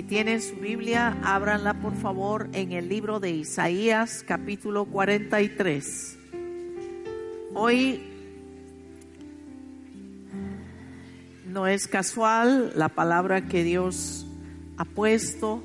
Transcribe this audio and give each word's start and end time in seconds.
Si 0.00 0.06
tienen 0.06 0.40
su 0.40 0.56
Biblia, 0.56 1.18
ábranla 1.22 1.74
por 1.74 1.94
favor 1.94 2.48
en 2.54 2.72
el 2.72 2.88
libro 2.88 3.20
de 3.20 3.32
Isaías 3.32 4.24
capítulo 4.26 4.86
43. 4.86 6.18
Hoy 7.52 8.00
no 11.44 11.66
es 11.66 11.86
casual 11.86 12.72
la 12.76 12.88
palabra 12.88 13.46
que 13.46 13.62
Dios 13.62 14.26
ha 14.78 14.86
puesto 14.86 15.62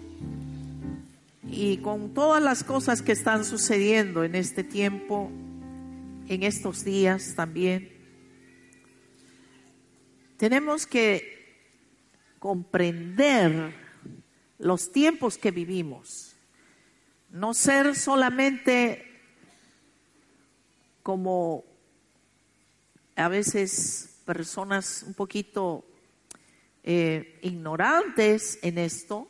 y 1.49 1.77
con 1.77 2.13
todas 2.13 2.43
las 2.43 2.65
cosas 2.65 3.01
que 3.01 3.13
están 3.13 3.45
sucediendo 3.45 4.25
en 4.25 4.35
este 4.35 4.65
tiempo, 4.65 5.31
en 6.27 6.43
estos 6.43 6.83
días 6.83 7.35
también, 7.37 7.89
tenemos 10.35 10.85
que 10.85 11.55
comprender 12.39 13.84
los 14.57 14.91
tiempos 14.91 15.37
que 15.37 15.51
vivimos, 15.51 16.35
no 17.29 17.53
ser 17.53 17.95
solamente 17.95 19.05
como 21.03 21.65
a 23.15 23.27
veces 23.27 24.21
personas 24.25 25.03
un 25.05 25.13
poquito 25.13 25.85
eh, 26.83 27.39
ignorantes 27.41 28.59
en 28.61 28.77
esto, 28.77 29.27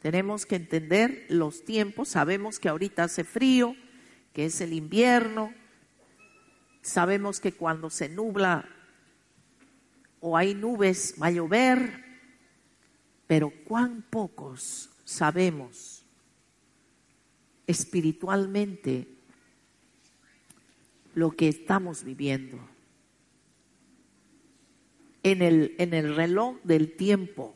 tenemos 0.00 0.46
que 0.46 0.56
entender 0.56 1.26
los 1.28 1.64
tiempos, 1.64 2.08
sabemos 2.08 2.58
que 2.58 2.68
ahorita 2.68 3.04
hace 3.04 3.24
frío, 3.24 3.76
que 4.32 4.46
es 4.46 4.60
el 4.60 4.72
invierno, 4.72 5.52
sabemos 6.82 7.40
que 7.40 7.52
cuando 7.52 7.90
se 7.90 8.08
nubla 8.08 8.68
o 10.20 10.36
hay 10.36 10.54
nubes 10.54 11.14
va 11.20 11.26
a 11.26 11.32
llover, 11.32 12.09
pero 13.30 13.52
cuán 13.62 14.02
pocos 14.10 14.90
sabemos 15.04 16.02
espiritualmente 17.64 19.06
lo 21.14 21.30
que 21.30 21.46
estamos 21.46 22.02
viviendo 22.02 22.58
en 25.22 25.42
el, 25.42 25.76
en 25.78 25.94
el 25.94 26.16
reloj 26.16 26.56
del 26.64 26.96
tiempo. 26.96 27.54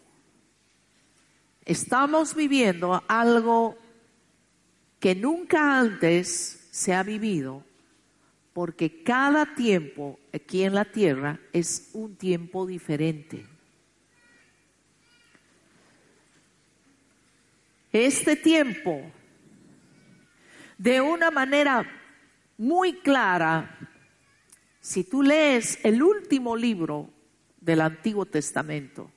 Estamos 1.64 2.36
viviendo 2.36 3.02
algo 3.08 3.76
que 5.00 5.16
nunca 5.16 5.80
antes 5.80 6.68
se 6.70 6.94
ha 6.94 7.02
vivido, 7.02 7.64
porque 8.52 9.02
cada 9.02 9.56
tiempo 9.56 10.20
aquí 10.32 10.62
en 10.62 10.76
la 10.76 10.84
tierra 10.84 11.40
es 11.52 11.90
un 11.94 12.14
tiempo 12.14 12.64
diferente. 12.64 13.53
Este 17.94 18.34
tiempo, 18.34 19.08
de 20.76 21.00
una 21.00 21.30
manera 21.30 21.88
muy 22.58 22.94
clara, 22.94 23.78
si 24.80 25.04
tú 25.04 25.22
lees 25.22 25.78
el 25.84 26.02
último 26.02 26.56
libro 26.56 27.08
del 27.60 27.80
Antiguo 27.80 28.26
Testamento, 28.26 29.12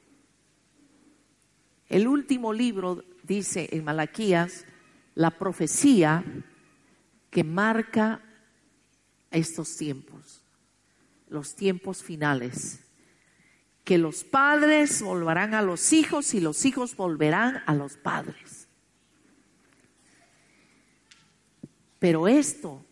el 1.90 2.08
último 2.08 2.54
libro 2.54 3.04
dice 3.24 3.68
en 3.72 3.84
Malaquías 3.84 4.64
la 5.16 5.32
profecía 5.32 6.24
que 7.32 7.44
marca 7.44 8.22
estos 9.32 9.76
tiempos, 9.76 10.44
los 11.30 11.56
tiempos 11.56 12.04
finales, 12.04 12.80
que 13.84 13.98
los 13.98 14.24
padres 14.24 15.02
volverán 15.02 15.56
a 15.56 15.64
los 15.64 15.94
hijos 15.94 16.36
y 16.36 16.42
los 16.42 16.64
hijos 16.66 16.96
volverán 16.96 17.64
a 17.66 17.74
los 17.74 17.98
padres. 17.98 18.57
Pero 22.00 22.28
esto 22.28 22.84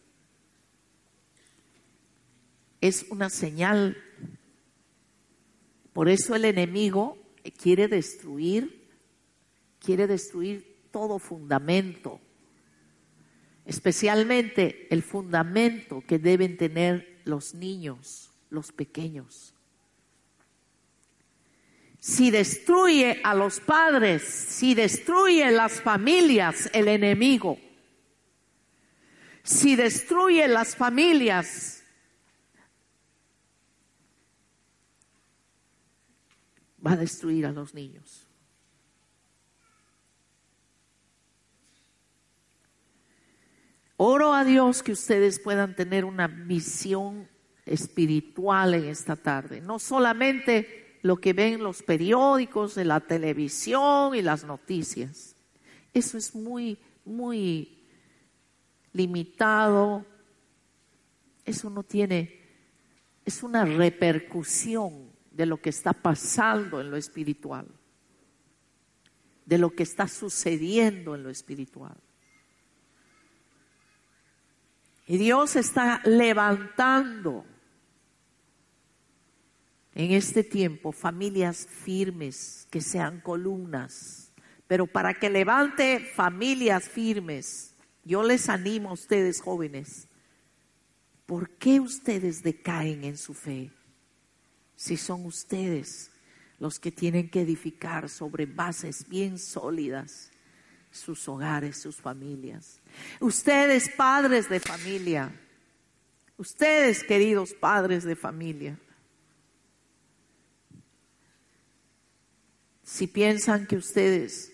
es 2.82 3.06
una 3.10 3.30
señal, 3.30 3.98
por 5.94 6.10
eso 6.10 6.36
el 6.36 6.46
enemigo 6.46 7.18
quiere 7.58 7.88
destruir 7.88 8.86
quiere 9.86 10.08
destruir 10.08 10.88
todo 10.92 11.20
fundamento, 11.20 12.20
especialmente 13.66 14.88
el 14.90 15.04
fundamento 15.04 16.04
que 16.08 16.18
deben 16.18 16.58
tener 16.58 17.22
los 17.24 17.54
niños, 17.54 18.32
los 18.50 18.72
pequeños. 18.72 19.54
Si 22.00 22.32
destruye 22.32 23.22
a 23.24 23.36
los 23.36 23.60
padres, 23.60 24.24
si 24.24 24.74
destruye 24.74 25.50
las 25.52 25.82
familias, 25.82 26.70
el 26.74 26.88
enemigo, 26.88 27.60
si 29.46 29.76
destruye 29.76 30.48
las 30.48 30.76
familias, 30.76 31.84
va 36.86 36.94
a 36.94 36.98
destruir 36.98 37.46
a 37.46 37.52
los 37.52 37.76
niños. 37.76 38.28
Oro 43.98 44.34
a 44.34 44.44
Dios 44.44 44.82
que 44.82 44.92
ustedes 44.92 45.40
puedan 45.40 45.76
tener 45.76 46.06
una 46.06 46.28
visión 46.28 47.30
espiritual 47.68 48.74
en 48.74 48.86
esta 48.86 49.16
tarde, 49.16 49.62
no 49.62 49.78
solamente 49.78 50.98
lo 51.04 51.18
que 51.18 51.34
ven 51.34 51.64
los 51.64 51.84
periódicos, 51.84 52.74
de 52.74 52.86
la 52.86 53.00
televisión 53.00 54.16
y 54.16 54.24
las 54.24 54.44
noticias. 54.44 55.36
Eso 55.94 56.18
es 56.18 56.34
muy, 56.34 56.80
muy 57.06 57.75
limitado. 58.96 60.06
Eso 61.44 61.70
no 61.70 61.84
tiene, 61.84 62.42
es 63.26 63.44
una 63.44 63.66
repercusión 63.66 65.12
de 65.32 65.46
lo 65.46 65.62
que 65.62 65.70
está 65.70 65.94
pasando 65.94 66.80
en 66.80 66.90
lo 66.90 66.98
espiritual, 66.98 67.68
de 69.46 69.58
lo 69.58 69.76
que 69.76 69.84
está 69.84 70.08
sucediendo 70.08 71.14
en 71.14 71.24
lo 71.24 71.30
espiritual. 71.30 71.98
Y 75.08 75.18
Dios 75.18 75.56
está 75.56 76.02
levantando 76.06 77.46
en 79.94 80.12
este 80.12 80.44
tiempo 80.44 80.92
familias 80.92 81.68
firmes, 81.68 82.68
que 82.72 82.82
sean 82.82 83.20
columnas. 83.20 84.32
Pero 84.68 84.88
para 84.88 85.14
que 85.14 85.30
levante 85.30 86.00
familias 86.00 86.90
firmes, 86.90 87.75
yo 88.06 88.24
les 88.24 88.48
animo 88.48 88.92
a 88.92 88.94
ustedes 88.94 89.42
jóvenes, 89.42 90.08
¿por 91.26 91.50
qué 91.58 91.80
ustedes 91.80 92.44
decaen 92.44 93.04
en 93.04 93.18
su 93.18 93.34
fe? 93.34 93.72
Si 94.76 94.96
son 94.96 95.26
ustedes 95.26 96.12
los 96.60 96.80
que 96.80 96.92
tienen 96.92 97.30
que 97.30 97.42
edificar 97.42 98.08
sobre 98.08 98.46
bases 98.46 99.10
bien 99.10 99.38
sólidas 99.38 100.32
sus 100.92 101.28
hogares, 101.28 101.78
sus 101.78 101.98
familias. 101.98 102.80
Ustedes, 103.20 103.90
padres 103.90 104.48
de 104.48 104.60
familia, 104.60 105.38
ustedes, 106.38 107.04
queridos 107.04 107.54
padres 107.54 108.04
de 108.04 108.16
familia, 108.16 108.80
si 112.84 113.08
piensan 113.08 113.68
que 113.68 113.76
ustedes 113.76 114.52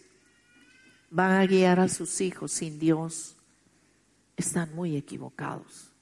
van 1.12 1.32
a 1.32 1.46
guiar 1.46 1.80
a 1.80 1.90
sus 1.90 2.22
hijos 2.22 2.52
sin 2.52 2.80
Dios, 2.80 3.38
están 4.42 4.76
muy 4.76 4.98
equivocados. 4.98 5.94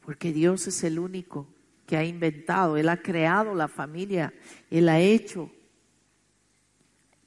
Porque 0.00 0.32
Dios 0.32 0.66
es 0.66 0.84
el 0.84 0.98
único 0.98 1.46
que 1.86 1.96
ha 1.96 2.04
inventado, 2.04 2.76
Él 2.76 2.88
ha 2.88 3.00
creado 3.00 3.54
la 3.54 3.68
familia, 3.68 4.34
Él 4.70 4.88
ha 4.88 4.98
hecho 4.98 5.50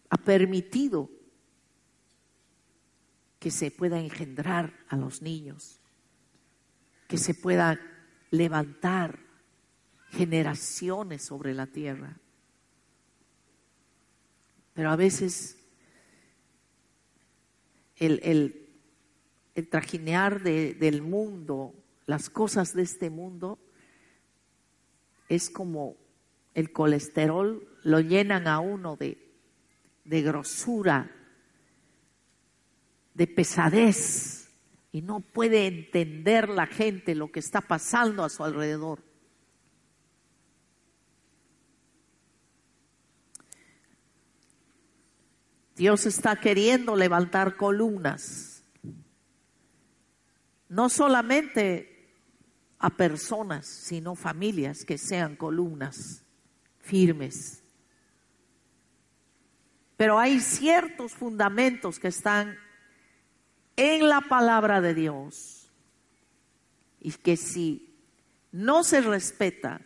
ha 0.10 0.18
permitido 0.18 1.10
que 3.40 3.52
se 3.52 3.72
pueda 3.72 4.00
engendrar 4.00 4.74
a 4.90 4.98
los 4.98 5.22
niños, 5.22 5.80
que 7.08 7.18
se 7.18 7.34
pueda 7.34 7.80
levantar 8.32 9.20
generaciones 10.10 11.24
sobre 11.24 11.54
la 11.54 11.68
tierra. 11.68 12.18
Pero 14.74 14.90
a 14.90 14.96
veces 14.96 15.59
el, 18.00 18.19
el, 18.24 19.68
trajinear 19.69 20.42
del 20.42 21.01
mundo, 21.01 21.74
las 22.06 22.30
cosas 22.30 22.74
de 22.74 22.84
este 22.84 23.10
mundo, 23.10 23.60
es 25.28 25.50
como 25.50 25.96
el 26.56 26.72
colesterol, 26.72 27.68
lo 27.84 28.00
llenan 28.00 28.48
a 28.48 28.60
uno 28.60 28.96
de, 28.96 29.18
de 30.06 30.22
grosura, 30.22 31.12
de 33.13 33.28
pesadez, 33.28 34.50
y 34.92 35.02
no 35.02 35.19
puede 35.19 35.68
entender 35.68 36.50
la 36.50 36.66
gente 36.66 37.13
lo 37.13 37.31
que 37.31 37.40
está 37.40 37.62
pasando 37.62 38.24
a 38.24 38.30
su 38.30 38.44
alrededor. 38.44 39.09
Dios 45.80 46.06
está 46.06 46.36
queriendo 46.36 46.94
levantar 46.98 47.56
columnas, 47.56 48.66
no 50.68 50.90
solamente 50.90 52.18
a 52.80 52.90
personas, 52.90 53.66
sino 53.66 54.16
familias 54.16 54.84
que 54.84 54.98
sean 54.98 55.38
columnas 55.38 56.26
firmes. 56.80 57.64
Pero 59.96 60.20
hay 60.20 60.42
ciertos 60.42 61.14
fundamentos 61.14 61.98
que 61.98 62.10
están 62.10 62.58
en 63.78 64.10
la 64.10 64.20
palabra 64.20 64.81
de 64.81 64.94
Dios 64.94 65.72
y 67.00 67.14
que 67.14 67.38
si 67.38 67.98
no 68.52 68.84
se 68.84 69.00
respeta 69.00 69.80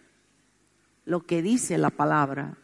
lo 1.05 1.27
que 1.27 1.43
dice 1.43 1.77
la 1.77 1.91
palabra, 1.91 2.57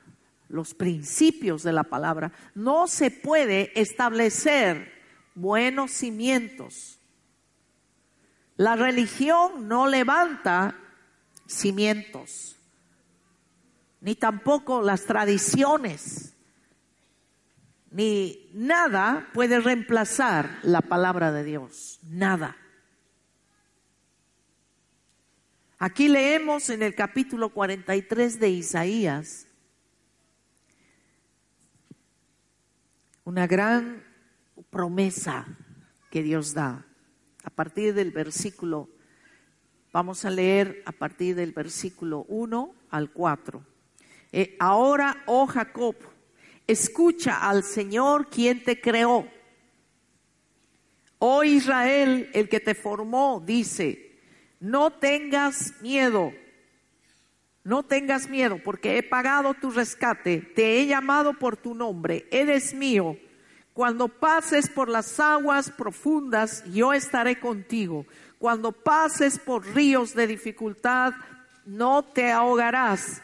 los 0.50 0.74
principios 0.74 1.64
de 1.64 1.72
la 1.72 1.84
palabra, 1.84 2.34
no 2.56 2.88
se 2.88 3.12
puede 3.12 3.72
establecer 3.80 4.92
buenos 5.36 5.92
cimientos. 5.92 7.00
La 8.58 8.76
religión 8.76 9.68
no 9.68 9.88
levanta 9.88 10.76
cimientos, 11.48 12.58
ni 14.02 14.16
tampoco 14.16 14.82
las 14.82 15.06
tradiciones, 15.06 16.34
ni 17.92 18.50
nada 18.54 19.30
puede 19.34 19.60
reemplazar 19.60 20.60
la 20.64 20.82
palabra 20.82 21.32
de 21.32 21.44
Dios, 21.44 22.00
nada. 22.04 22.58
Aquí 25.78 26.10
leemos 26.10 26.70
en 26.70 26.84
el 26.84 26.94
capítulo 26.94 27.54
43 27.54 28.40
de 28.40 28.50
Isaías 28.50 29.49
una 33.24 33.48
gran 33.48 34.04
promesa 34.70 35.46
que 36.10 36.24
Dios 36.24 36.54
da. 36.54 36.86
A 37.44 37.50
partir 37.50 37.94
del 37.94 38.12
versículo, 38.12 38.90
vamos 39.92 40.26
a 40.26 40.30
leer 40.30 40.84
a 40.86 40.92
partir 40.92 41.36
del 41.36 41.52
versículo 41.52 42.26
1 42.28 42.76
al 42.90 43.12
4. 43.12 43.66
Eh, 44.32 44.56
ahora, 44.60 45.24
oh 45.26 45.48
Jacob, 45.48 45.96
escucha 46.68 47.50
al 47.50 47.64
Señor 47.64 48.30
quien 48.30 48.64
te 48.64 48.80
creó. 48.80 49.28
Oh 51.18 51.44
Israel, 51.44 52.30
el 52.34 52.48
que 52.48 52.60
te 52.60 52.76
formó, 52.76 53.44
dice, 53.46 54.20
no 54.60 54.92
tengas 54.92 55.74
miedo 55.82 56.32
no 57.64 57.84
tengas 57.84 58.30
miedo, 58.30 58.60
porque 58.64 58.98
he 58.98 59.04
pagado 59.04 59.54
tu 59.54 59.72
rescate, 59.72 60.40
te 60.40 60.80
he 60.80 60.88
llamado 60.88 61.34
por 61.34 61.58
tu 61.58 61.76
nombre, 61.76 62.28
eres 62.32 62.74
mío. 62.74 63.18
Cuando 63.74 64.08
pases 64.08 64.70
por 64.70 64.90
las 64.90 65.20
aguas 65.20 65.70
profundas, 65.70 66.64
yo 66.66 66.94
estaré 66.94 67.40
contigo. 67.40 68.06
Cuando 68.38 68.72
pases 68.72 69.40
por 69.40 69.66
ríos 69.68 70.14
de 70.16 70.28
dificultad, 70.28 71.14
no 71.66 72.04
te 72.04 72.32
ahogarás. 72.32 73.22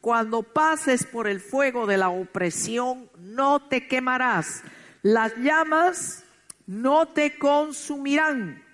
Cuando 0.00 0.42
pases 0.42 1.04
por 1.04 1.26
el 1.26 1.40
fuego 1.40 1.86
de 1.86 1.96
la 1.96 2.08
opresión, 2.10 3.10
no 3.18 3.60
te 3.68 3.88
quemarás. 3.88 4.62
Las 5.02 5.34
llamas 5.36 6.24
no 6.66 7.08
te 7.08 7.38
consumirán 7.38 8.65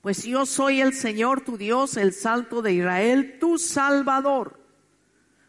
pues 0.00 0.24
yo 0.24 0.46
soy 0.46 0.80
el 0.80 0.94
Señor 0.94 1.42
tu 1.42 1.58
Dios, 1.58 1.96
el 1.96 2.12
Salto 2.12 2.62
de 2.62 2.72
Israel, 2.72 3.38
tu 3.38 3.58
Salvador. 3.58 4.58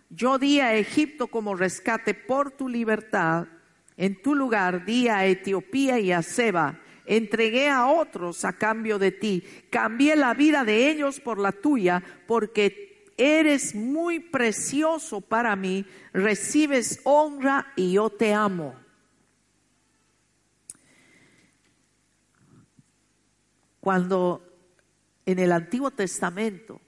Yo 0.09 0.37
di 0.37 0.59
a 0.59 0.75
Egipto 0.75 1.27
como 1.27 1.55
rescate 1.55 2.13
por 2.13 2.51
tu 2.51 2.67
libertad. 2.67 3.47
En 3.95 4.21
tu 4.21 4.35
lugar 4.35 4.83
di 4.83 5.07
a 5.07 5.25
Etiopía 5.25 5.99
y 5.99 6.11
a 6.11 6.21
Seba. 6.21 6.79
Entregué 7.05 7.69
a 7.69 7.87
otros 7.87 8.43
a 8.43 8.53
cambio 8.53 8.99
de 8.99 9.11
ti. 9.11 9.43
Cambié 9.69 10.15
la 10.17 10.33
vida 10.33 10.65
de 10.65 10.89
ellos 10.89 11.21
por 11.21 11.39
la 11.39 11.53
tuya, 11.53 12.03
porque 12.27 13.05
eres 13.17 13.73
muy 13.73 14.19
precioso 14.19 15.21
para 15.21 15.55
mí. 15.55 15.85
Recibes 16.13 16.99
honra 17.03 17.71
y 17.77 17.93
yo 17.93 18.09
te 18.09 18.33
amo. 18.33 18.80
Cuando 23.81 24.47
en 25.25 25.39
el 25.39 25.51
Antiguo 25.51 25.89
Testamento 25.91 26.79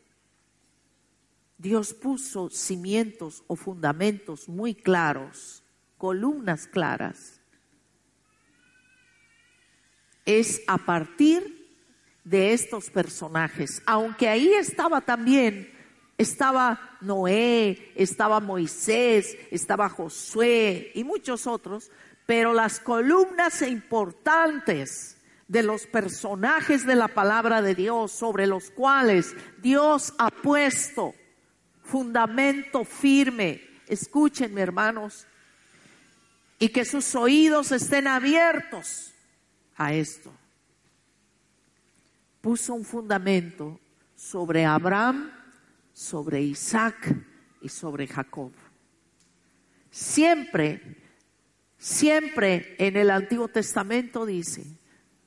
Dios 1.57 1.93
puso 1.93 2.49
cimientos 2.49 3.43
o 3.47 3.55
fundamentos 3.55 4.47
muy 4.47 4.75
claros, 4.75 5.63
columnas 5.97 6.67
claras, 6.67 7.41
es 10.25 10.61
a 10.67 10.77
partir 10.77 11.77
de 12.23 12.53
estos 12.53 12.89
personajes, 12.89 13.81
aunque 13.85 14.29
ahí 14.29 14.53
estaba 14.53 15.01
también, 15.01 15.73
estaba 16.17 16.97
Noé, 17.01 17.91
estaba 17.95 18.39
Moisés, 18.39 19.35
estaba 19.49 19.89
Josué 19.89 20.91
y 20.93 21.03
muchos 21.03 21.47
otros, 21.47 21.89
pero 22.25 22.53
las 22.53 22.79
columnas 22.79 23.61
importantes 23.63 25.17
de 25.47 25.63
los 25.63 25.85
personajes 25.87 26.85
de 26.85 26.95
la 26.95 27.07
palabra 27.07 27.61
de 27.61 27.75
Dios 27.75 28.11
sobre 28.11 28.47
los 28.47 28.71
cuales 28.71 29.35
Dios 29.61 30.13
ha 30.17 30.29
puesto 30.29 31.13
fundamento 31.83 32.83
firme. 32.85 33.61
Escúchenme, 33.87 34.61
hermanos, 34.61 35.27
y 36.57 36.69
que 36.69 36.85
sus 36.85 37.13
oídos 37.15 37.71
estén 37.71 38.07
abiertos 38.07 39.13
a 39.75 39.93
esto. 39.93 40.33
Puso 42.41 42.73
un 42.73 42.85
fundamento 42.85 43.79
sobre 44.15 44.65
Abraham, 44.65 45.31
sobre 45.93 46.41
Isaac 46.41 47.15
y 47.61 47.69
sobre 47.69 48.07
Jacob. 48.07 48.51
Siempre, 49.91 50.97
siempre 51.77 52.75
en 52.79 52.97
el 52.97 53.11
Antiguo 53.11 53.47
Testamento 53.47 54.25
dice, 54.25 54.65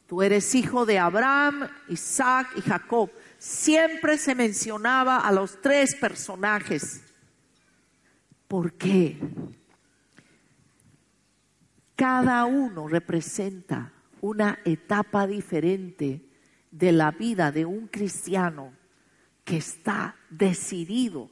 Tú 0.06 0.22
eres 0.22 0.54
hijo 0.54 0.86
de 0.86 0.98
Abraham, 0.98 1.68
Isaac 1.88 2.52
y 2.56 2.60
Jacob. 2.60 3.10
Siempre 3.38 4.18
se 4.18 4.34
mencionaba 4.34 5.18
a 5.18 5.32
los 5.32 5.60
tres 5.60 5.96
personajes. 5.96 7.02
¿Por 8.46 8.74
qué? 8.74 9.18
Cada 11.96 12.44
uno 12.44 12.86
representa 12.86 13.92
una 14.20 14.60
etapa 14.64 15.26
diferente 15.26 16.28
de 16.70 16.92
la 16.92 17.10
vida 17.10 17.50
de 17.50 17.64
un 17.64 17.88
cristiano 17.88 18.72
que 19.44 19.56
está 19.56 20.16
decidido, 20.30 21.30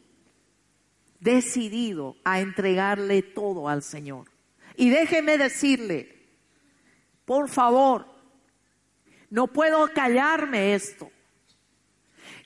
decidido 1.20 2.16
a 2.24 2.40
entregarle 2.40 3.22
todo 3.22 3.68
al 3.68 3.82
Señor. 3.82 4.30
Y 4.76 4.90
déjeme 4.90 5.38
decirle, 5.38 6.24
por 7.24 7.48
favor, 7.48 8.13
no 9.34 9.48
puedo 9.48 9.92
callarme 9.92 10.76
esto. 10.76 11.10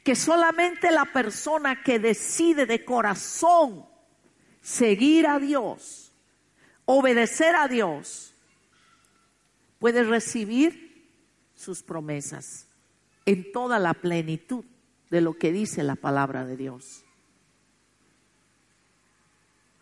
Que 0.03 0.17
solamente 0.17 0.91
la 0.91 1.05
persona 1.05 1.83
que 1.83 1.99
decide 1.99 2.65
de 2.65 2.83
corazón 2.83 3.85
seguir 4.63 5.27
a 5.27 5.39
Dios, 5.39 6.15
obedecer 6.87 7.55
a 7.57 7.69
Dios, 7.69 8.35
puede 9.79 10.03
recibir 10.03 11.13
sus 11.55 11.83
promesas 11.83 12.69
en 13.27 13.53
toda 13.53 13.79
la 13.79 13.93
plenitud 13.93 14.65
de 15.11 15.21
lo 15.21 15.35
que 15.35 15.53
dice 15.53 15.83
la 15.83 15.97
palabra 15.97 16.47
de 16.47 16.57
Dios. 16.57 17.05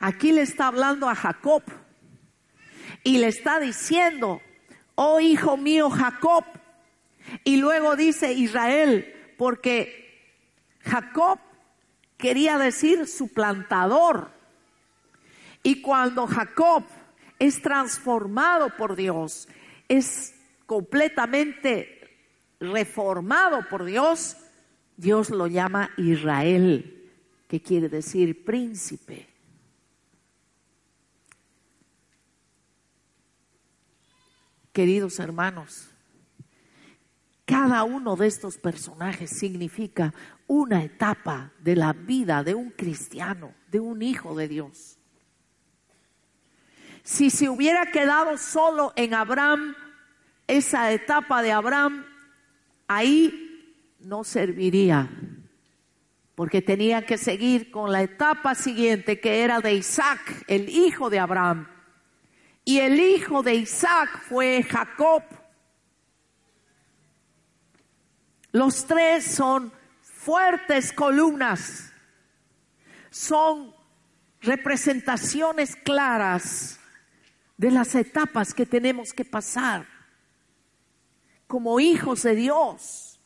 Aquí 0.01 0.33
le 0.33 0.43
está 0.43 0.67
hablando 0.67 1.09
a 1.09 1.15
Jacob 1.15 1.63
y 3.05 3.19
le 3.19 3.29
está 3.29 3.61
diciendo, 3.61 4.43
oh 4.97 5.21
hijo 5.21 5.57
mío 5.57 5.89
Jacob, 5.89 6.45
y 7.45 7.57
luego 7.57 7.97
dice 7.97 8.33
Israel, 8.33 9.13
porque 9.37 10.07
Jacob 10.81 11.39
quería 12.17 12.59
decir 12.59 13.07
suplantador. 13.07 14.31
Y 15.63 15.83
cuando 15.83 16.27
Jacob 16.27 16.85
es 17.39 17.61
transformado 17.61 18.71
por 18.77 18.97
Dios, 18.97 19.49
es 19.89 20.35
completamente 20.67 21.97
reformado 22.61 23.69
por 23.69 23.85
Dios, 23.85 24.37
Dios 24.97 25.31
lo 25.31 25.47
llama 25.47 25.91
Israel, 25.97 27.11
que 27.49 27.61
quiere 27.61 27.89
decir 27.89 28.45
príncipe. 28.45 29.29
Queridos 34.73 35.19
hermanos, 35.19 35.89
cada 37.47 37.85
uno 37.85 38.17
de 38.17 38.27
estos 38.27 38.59
personajes 38.59 39.31
significa 39.31 40.13
una 40.49 40.83
etapa 40.83 41.53
de 41.61 41.77
la 41.77 41.93
vida 41.93 42.43
de 42.43 42.57
un 42.57 42.71
cristiano, 42.71 43.55
de 43.71 43.79
un 43.79 44.03
hijo 44.03 44.35
de 44.35 44.49
Dios. 44.49 44.99
Si 47.05 47.31
se 47.31 47.49
hubiera 47.49 47.87
quedado 47.93 48.37
solo 48.37 48.93
en 48.97 49.15
Abraham, 49.15 49.77
esa 50.49 50.91
etapa 50.91 51.41
de 51.41 51.53
Abraham, 51.53 52.05
ahí 52.89 53.95
no 54.01 54.25
serviría, 54.25 55.09
porque 56.35 56.63
tenía 56.63 57.07
que 57.07 57.17
seguir 57.17 57.71
con 57.71 57.93
la 57.93 58.03
etapa 58.03 58.57
siguiente 58.57 59.21
que 59.21 59.43
era 59.43 59.61
de 59.61 59.75
Isaac, 59.75 60.45
el 60.49 60.69
hijo 60.69 61.11
de 61.11 61.21
Abraham. 61.21 61.69
Y 62.65 62.81
el 62.81 62.99
hijo 62.99 63.45
de 63.45 63.55
Isaac 63.55 64.23
fue 64.29 64.65
Jacob. 64.65 65.23
Los 68.53 68.87
tres 68.87 69.25
son 69.25 69.73
fuertes 70.01 70.93
columnas, 70.93 71.93
son 73.11 73.75
representaciones 74.41 75.77
claras 75.77 76.79
de 77.57 77.71
las 77.71 77.95
etapas 77.95 78.53
que 78.53 78.67
tenemos 78.67 79.13
que 79.13 79.25
pasar 79.25 79.87
como 81.47 81.81
hijos 81.81 82.23
de 82.23 82.35
Dios. 82.35 83.21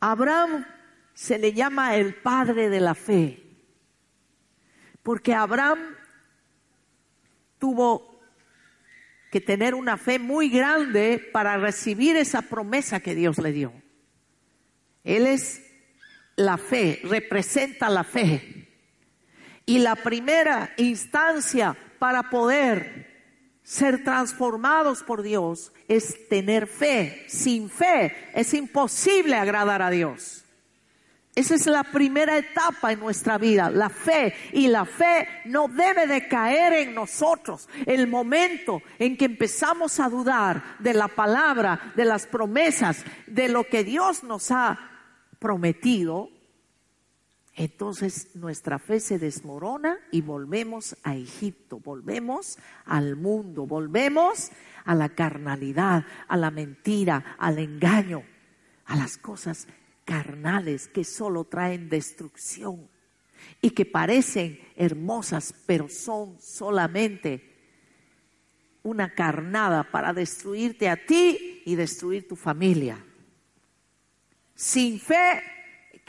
Abraham 0.00 0.66
se 1.14 1.38
le 1.38 1.52
llama 1.52 1.96
el 1.96 2.14
padre 2.14 2.68
de 2.68 2.80
la 2.80 2.94
fe, 2.94 3.42
porque 5.02 5.34
Abraham 5.34 5.78
tuvo 7.58 8.11
que 9.32 9.40
tener 9.40 9.74
una 9.74 9.96
fe 9.96 10.18
muy 10.18 10.50
grande 10.50 11.18
para 11.32 11.56
recibir 11.56 12.18
esa 12.18 12.42
promesa 12.42 13.00
que 13.00 13.14
Dios 13.14 13.38
le 13.38 13.50
dio. 13.50 13.72
Él 15.04 15.26
es 15.26 15.62
la 16.36 16.58
fe, 16.58 17.00
representa 17.02 17.88
la 17.88 18.04
fe. 18.04 18.68
Y 19.64 19.78
la 19.78 19.96
primera 19.96 20.74
instancia 20.76 21.74
para 21.98 22.28
poder 22.28 23.10
ser 23.62 24.04
transformados 24.04 25.02
por 25.02 25.22
Dios 25.22 25.72
es 25.88 26.28
tener 26.28 26.66
fe. 26.66 27.24
Sin 27.26 27.70
fe 27.70 28.14
es 28.34 28.52
imposible 28.52 29.36
agradar 29.36 29.80
a 29.80 29.88
Dios. 29.88 30.44
Esa 31.34 31.54
es 31.54 31.64
la 31.66 31.82
primera 31.82 32.36
etapa 32.36 32.92
en 32.92 33.00
nuestra 33.00 33.38
vida, 33.38 33.70
la 33.70 33.88
fe. 33.88 34.34
Y 34.52 34.68
la 34.68 34.84
fe 34.84 35.26
no 35.46 35.66
debe 35.66 36.06
de 36.06 36.28
caer 36.28 36.74
en 36.74 36.94
nosotros. 36.94 37.70
El 37.86 38.06
momento 38.06 38.82
en 38.98 39.16
que 39.16 39.24
empezamos 39.24 39.98
a 39.98 40.10
dudar 40.10 40.76
de 40.78 40.92
la 40.92 41.08
palabra, 41.08 41.92
de 41.96 42.04
las 42.04 42.26
promesas, 42.26 43.02
de 43.26 43.48
lo 43.48 43.64
que 43.64 43.82
Dios 43.82 44.24
nos 44.24 44.50
ha 44.50 44.78
prometido, 45.38 46.28
entonces 47.54 48.36
nuestra 48.36 48.78
fe 48.78 49.00
se 49.00 49.18
desmorona 49.18 49.98
y 50.10 50.20
volvemos 50.20 50.96
a 51.02 51.16
Egipto, 51.16 51.80
volvemos 51.80 52.58
al 52.84 53.16
mundo, 53.16 53.66
volvemos 53.66 54.50
a 54.84 54.94
la 54.94 55.10
carnalidad, 55.10 56.04
a 56.28 56.36
la 56.36 56.50
mentira, 56.50 57.36
al 57.38 57.58
engaño, 57.58 58.22
a 58.84 58.96
las 58.96 59.16
cosas 59.16 59.66
carnales 60.04 60.88
que 60.88 61.04
solo 61.04 61.44
traen 61.44 61.88
destrucción 61.88 62.88
y 63.60 63.70
que 63.70 63.84
parecen 63.84 64.60
hermosas, 64.76 65.54
pero 65.66 65.88
son 65.88 66.40
solamente 66.40 67.52
una 68.82 69.14
carnada 69.14 69.84
para 69.84 70.12
destruirte 70.12 70.88
a 70.88 70.96
ti 70.96 71.62
y 71.64 71.74
destruir 71.76 72.26
tu 72.26 72.36
familia. 72.36 73.04
Sin 74.54 75.00
fe 75.00 75.42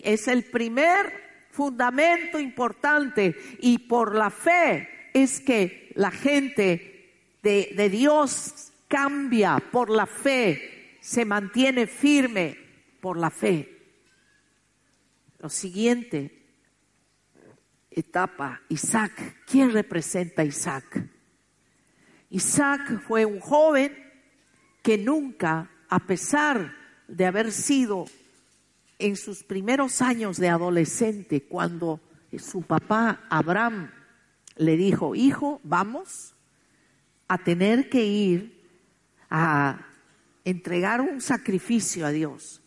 es 0.01 0.27
el 0.27 0.43
primer 0.43 1.47
fundamento 1.51 2.39
importante 2.39 3.35
y 3.59 3.77
por 3.77 4.15
la 4.15 4.29
fe 4.29 5.09
es 5.13 5.39
que 5.39 5.91
la 5.95 6.12
gente 6.12 7.12
de, 7.43 7.89
Dios 7.89 8.71
cambia 8.88 9.59
por 9.71 9.89
la 9.89 10.07
fe, 10.07 10.97
se 11.00 11.25
mantiene 11.25 11.88
firme 11.88 12.57
por 13.00 13.17
la 13.17 13.29
fe. 13.29 13.69
Lo 15.43 15.50
siguiente, 15.50 16.41
etapa, 17.91 18.62
Isaac. 18.69 19.43
¿Quién 19.45 19.73
representa 19.73 20.41
a 20.41 20.45
Isaac? 20.45 21.05
Isaac 22.29 23.01
fue 23.05 23.25
un 23.25 23.41
joven 23.41 23.93
que 24.81 24.97
nunca, 24.97 25.69
a 25.89 26.00
pesar 26.00 26.73
de 27.09 27.25
haber 27.25 27.51
sido 27.51 28.05
en 29.00 29.17
sus 29.17 29.43
primeros 29.43 30.01
años 30.01 30.38
de 30.38 30.47
adolescente, 30.47 31.43
cuando 31.43 32.00
su 32.39 32.62
papá 32.62 33.25
Abraham 33.29 33.91
le 34.55 34.77
dijo, 34.77 35.13
hijo, 35.13 35.59
vamos 35.65 36.35
a 37.27 37.38
tener 37.38 37.89
que 37.89 38.05
ir 38.05 38.65
a 39.29 39.88
entregar 40.45 41.01
un 41.01 41.19
sacrificio 41.19 42.05
a 42.05 42.12
Dios. 42.12 42.62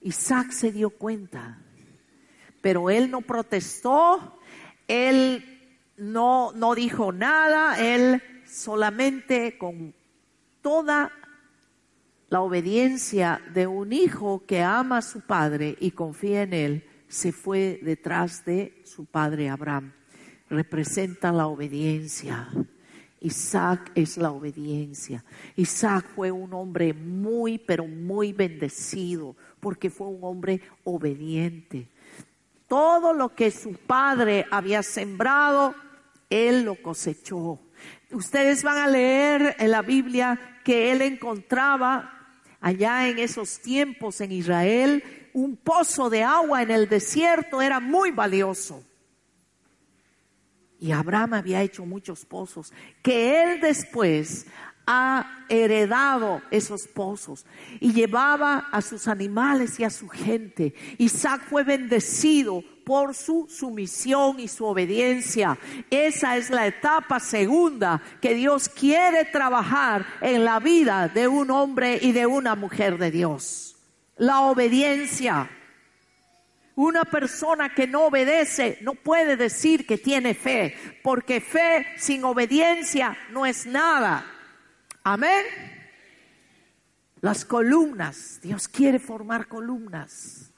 Isaac 0.00 0.52
se 0.52 0.70
dio 0.70 0.90
cuenta, 0.90 1.64
pero 2.60 2.90
él 2.90 3.10
no 3.10 3.20
protestó, 3.20 4.38
él 4.86 5.44
no, 5.96 6.52
no 6.52 6.74
dijo 6.74 7.12
nada, 7.12 7.78
él 7.80 8.22
solamente 8.44 9.58
con 9.58 9.94
toda 10.62 11.12
la 12.28 12.40
obediencia 12.42 13.40
de 13.54 13.66
un 13.66 13.92
hijo 13.92 14.44
que 14.46 14.62
ama 14.62 14.98
a 14.98 15.02
su 15.02 15.22
padre 15.22 15.76
y 15.80 15.92
confía 15.92 16.42
en 16.42 16.52
él, 16.52 16.84
se 17.08 17.32
fue 17.32 17.80
detrás 17.82 18.44
de 18.44 18.80
su 18.84 19.06
padre 19.06 19.48
Abraham. 19.48 19.92
Representa 20.50 21.32
la 21.32 21.46
obediencia. 21.46 22.48
Isaac 23.20 23.90
es 23.94 24.16
la 24.16 24.30
obediencia. 24.30 25.24
Isaac 25.56 26.06
fue 26.14 26.30
un 26.30 26.52
hombre 26.52 26.92
muy, 26.94 27.58
pero 27.58 27.86
muy 27.86 28.32
bendecido, 28.32 29.34
porque 29.58 29.90
fue 29.90 30.08
un 30.08 30.22
hombre 30.22 30.60
obediente. 30.84 31.88
Todo 32.68 33.14
lo 33.14 33.34
que 33.34 33.50
su 33.50 33.72
padre 33.72 34.46
había 34.50 34.82
sembrado, 34.82 35.74
él 36.30 36.62
lo 36.62 36.76
cosechó. 36.76 37.58
Ustedes 38.10 38.62
van 38.62 38.78
a 38.78 38.86
leer 38.86 39.56
en 39.58 39.70
la 39.70 39.82
Biblia 39.82 40.60
que 40.64 40.92
él 40.92 41.02
encontraba 41.02 42.18
allá 42.60 43.08
en 43.08 43.18
esos 43.18 43.60
tiempos 43.60 44.20
en 44.20 44.32
Israel, 44.32 45.30
un 45.32 45.56
pozo 45.56 46.10
de 46.10 46.22
agua 46.22 46.62
en 46.62 46.70
el 46.70 46.88
desierto 46.88 47.62
era 47.62 47.80
muy 47.80 48.10
valioso. 48.10 48.84
Y 50.80 50.92
Abraham 50.92 51.34
había 51.34 51.62
hecho 51.62 51.84
muchos 51.84 52.24
pozos 52.24 52.72
que 53.02 53.42
él 53.42 53.60
después 53.60 54.46
ha 54.90 55.44
heredado 55.50 56.40
esos 56.50 56.88
pozos 56.88 57.44
y 57.78 57.92
llevaba 57.92 58.68
a 58.72 58.80
sus 58.80 59.06
animales 59.06 59.78
y 59.78 59.84
a 59.84 59.90
su 59.90 60.08
gente. 60.08 60.72
Isaac 60.96 61.42
fue 61.46 61.62
bendecido 61.62 62.62
por 62.86 63.14
su 63.14 63.46
sumisión 63.50 64.40
y 64.40 64.48
su 64.48 64.64
obediencia. 64.64 65.58
Esa 65.90 66.38
es 66.38 66.48
la 66.48 66.66
etapa 66.66 67.20
segunda 67.20 68.00
que 68.22 68.32
Dios 68.32 68.70
quiere 68.70 69.26
trabajar 69.26 70.06
en 70.22 70.44
la 70.46 70.58
vida 70.58 71.08
de 71.08 71.28
un 71.28 71.50
hombre 71.50 71.98
y 72.00 72.12
de 72.12 72.24
una 72.24 72.54
mujer 72.54 72.96
de 72.96 73.10
Dios. 73.10 73.76
La 74.16 74.40
obediencia. 74.40 75.50
Una 76.78 77.04
persona 77.04 77.74
que 77.74 77.88
no 77.88 78.04
obedece 78.06 78.78
no 78.82 78.94
puede 78.94 79.36
decir 79.36 79.84
que 79.84 79.98
tiene 79.98 80.32
fe, 80.32 80.76
porque 81.02 81.40
fe 81.40 81.84
sin 81.96 82.22
obediencia 82.22 83.18
no 83.32 83.46
es 83.46 83.66
nada. 83.66 84.24
Amén. 85.02 85.44
Las 87.20 87.44
columnas, 87.44 88.38
Dios 88.40 88.68
quiere 88.68 89.00
formar 89.00 89.48
columnas. 89.48 90.52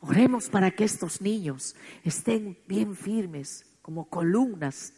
Oremos 0.00 0.48
para 0.48 0.70
que 0.70 0.84
estos 0.84 1.20
niños 1.20 1.76
estén 2.02 2.58
bien 2.66 2.96
firmes 2.96 3.66
como 3.82 4.08
columnas. 4.08 4.94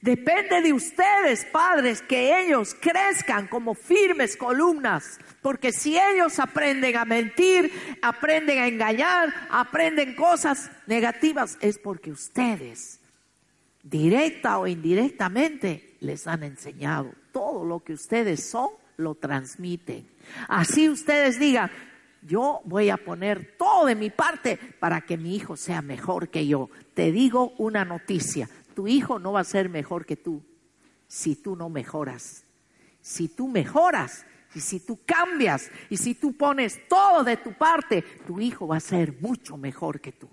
Depende 0.00 0.62
de 0.62 0.72
ustedes, 0.72 1.44
padres, 1.46 2.02
que 2.02 2.44
ellos 2.44 2.76
crezcan 2.80 3.48
como 3.48 3.74
firmes 3.74 4.36
columnas, 4.36 5.18
porque 5.42 5.72
si 5.72 5.98
ellos 5.98 6.38
aprenden 6.38 6.96
a 6.96 7.04
mentir, 7.04 7.72
aprenden 8.00 8.58
a 8.58 8.68
engañar, 8.68 9.34
aprenden 9.50 10.14
cosas 10.14 10.70
negativas, 10.86 11.58
es 11.60 11.78
porque 11.78 12.12
ustedes, 12.12 13.00
directa 13.82 14.58
o 14.58 14.66
indirectamente, 14.68 15.96
les 16.00 16.26
han 16.26 16.44
enseñado. 16.44 17.12
Todo 17.32 17.64
lo 17.64 17.80
que 17.80 17.94
ustedes 17.94 18.48
son, 18.48 18.70
lo 18.96 19.14
transmiten. 19.14 20.06
Así 20.48 20.88
ustedes 20.88 21.38
digan, 21.38 21.70
yo 22.22 22.60
voy 22.64 22.90
a 22.90 22.96
poner 22.96 23.54
todo 23.56 23.86
de 23.86 23.94
mi 23.94 24.10
parte 24.10 24.58
para 24.78 25.00
que 25.00 25.16
mi 25.16 25.36
hijo 25.36 25.56
sea 25.56 25.82
mejor 25.82 26.28
que 26.28 26.46
yo. 26.46 26.68
Te 26.94 27.12
digo 27.12 27.54
una 27.58 27.84
noticia, 27.84 28.48
tu 28.78 28.86
hijo 28.86 29.18
no 29.18 29.32
va 29.32 29.40
a 29.40 29.44
ser 29.44 29.68
mejor 29.68 30.06
que 30.06 30.14
tú 30.14 30.40
si 31.08 31.34
tú 31.34 31.56
no 31.56 31.68
mejoras. 31.68 32.44
Si 33.00 33.26
tú 33.26 33.48
mejoras 33.48 34.24
y 34.54 34.60
si 34.60 34.78
tú 34.78 35.00
cambias 35.04 35.68
y 35.90 35.96
si 35.96 36.14
tú 36.14 36.36
pones 36.36 36.86
todo 36.86 37.24
de 37.24 37.38
tu 37.38 37.54
parte, 37.54 38.02
tu 38.24 38.38
hijo 38.38 38.68
va 38.68 38.76
a 38.76 38.80
ser 38.80 39.20
mucho 39.20 39.56
mejor 39.56 40.00
que 40.00 40.12
tú. 40.12 40.30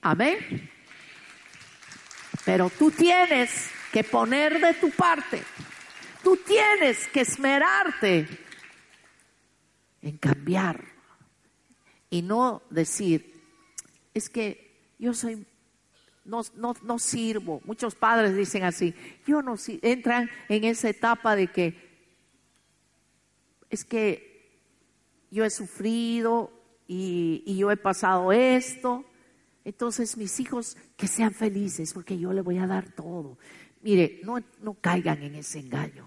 Amén. 0.00 0.70
Pero 2.46 2.70
tú 2.70 2.90
tienes 2.90 3.68
que 3.92 4.02
poner 4.02 4.58
de 4.58 4.72
tu 4.72 4.90
parte. 4.90 5.42
Tú 6.22 6.38
tienes 6.38 7.06
que 7.08 7.20
esmerarte 7.20 8.26
en 10.00 10.16
cambiar 10.16 10.82
y 12.08 12.22
no 12.22 12.62
decir, 12.70 13.44
es 14.14 14.30
que 14.30 14.94
yo 14.98 15.12
soy, 15.12 15.46
no, 16.28 16.42
no, 16.56 16.74
no 16.82 16.98
sirvo. 16.98 17.60
Muchos 17.64 17.94
padres 17.94 18.36
dicen 18.36 18.62
así, 18.62 18.94
yo 19.26 19.42
no 19.42 19.56
entran 19.82 20.30
en 20.48 20.64
esa 20.64 20.90
etapa 20.90 21.34
de 21.34 21.48
que 21.48 21.88
es 23.70 23.84
que 23.84 24.60
yo 25.30 25.44
he 25.44 25.50
sufrido 25.50 26.52
y, 26.86 27.42
y 27.46 27.56
yo 27.56 27.70
he 27.70 27.76
pasado 27.76 28.30
esto. 28.32 29.04
Entonces 29.64 30.16
mis 30.16 30.38
hijos 30.38 30.76
que 30.96 31.08
sean 31.08 31.32
felices 31.32 31.92
porque 31.92 32.18
yo 32.18 32.32
le 32.32 32.42
voy 32.42 32.58
a 32.58 32.66
dar 32.66 32.92
todo. 32.92 33.38
Mire, 33.80 34.20
no, 34.22 34.38
no 34.60 34.74
caigan 34.74 35.22
en 35.22 35.34
ese 35.34 35.60
engaño. 35.60 36.06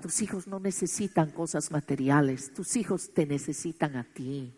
Tus 0.00 0.20
hijos 0.20 0.48
no 0.48 0.58
necesitan 0.58 1.30
cosas 1.30 1.70
materiales, 1.70 2.52
tus 2.52 2.74
hijos 2.74 3.14
te 3.14 3.24
necesitan 3.24 3.94
a 3.94 4.02
ti. 4.02 4.52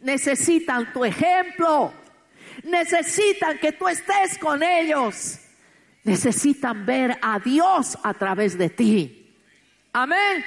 Necesitan 0.00 0.92
tu 0.94 1.04
ejemplo, 1.04 1.92
necesitan 2.64 3.58
que 3.58 3.72
tú 3.72 3.88
estés 3.88 4.38
con 4.38 4.62
ellos, 4.62 5.38
necesitan 6.04 6.84
ver 6.86 7.18
a 7.20 7.38
Dios 7.38 7.98
a 8.02 8.14
través 8.14 8.56
de 8.58 8.70
ti. 8.70 9.36
Amén. 9.92 10.44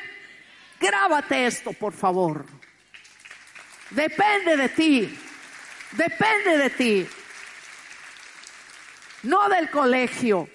Grábate 0.79 1.45
esto, 1.45 1.73
por 1.73 1.93
favor. 1.93 2.45
Depende 3.91 4.57
de 4.57 4.69
ti, 4.69 5.17
depende 5.91 6.57
de 6.57 6.69
ti. 6.69 7.07
No 9.23 9.49
del 9.49 9.69
colegio, 9.69 10.49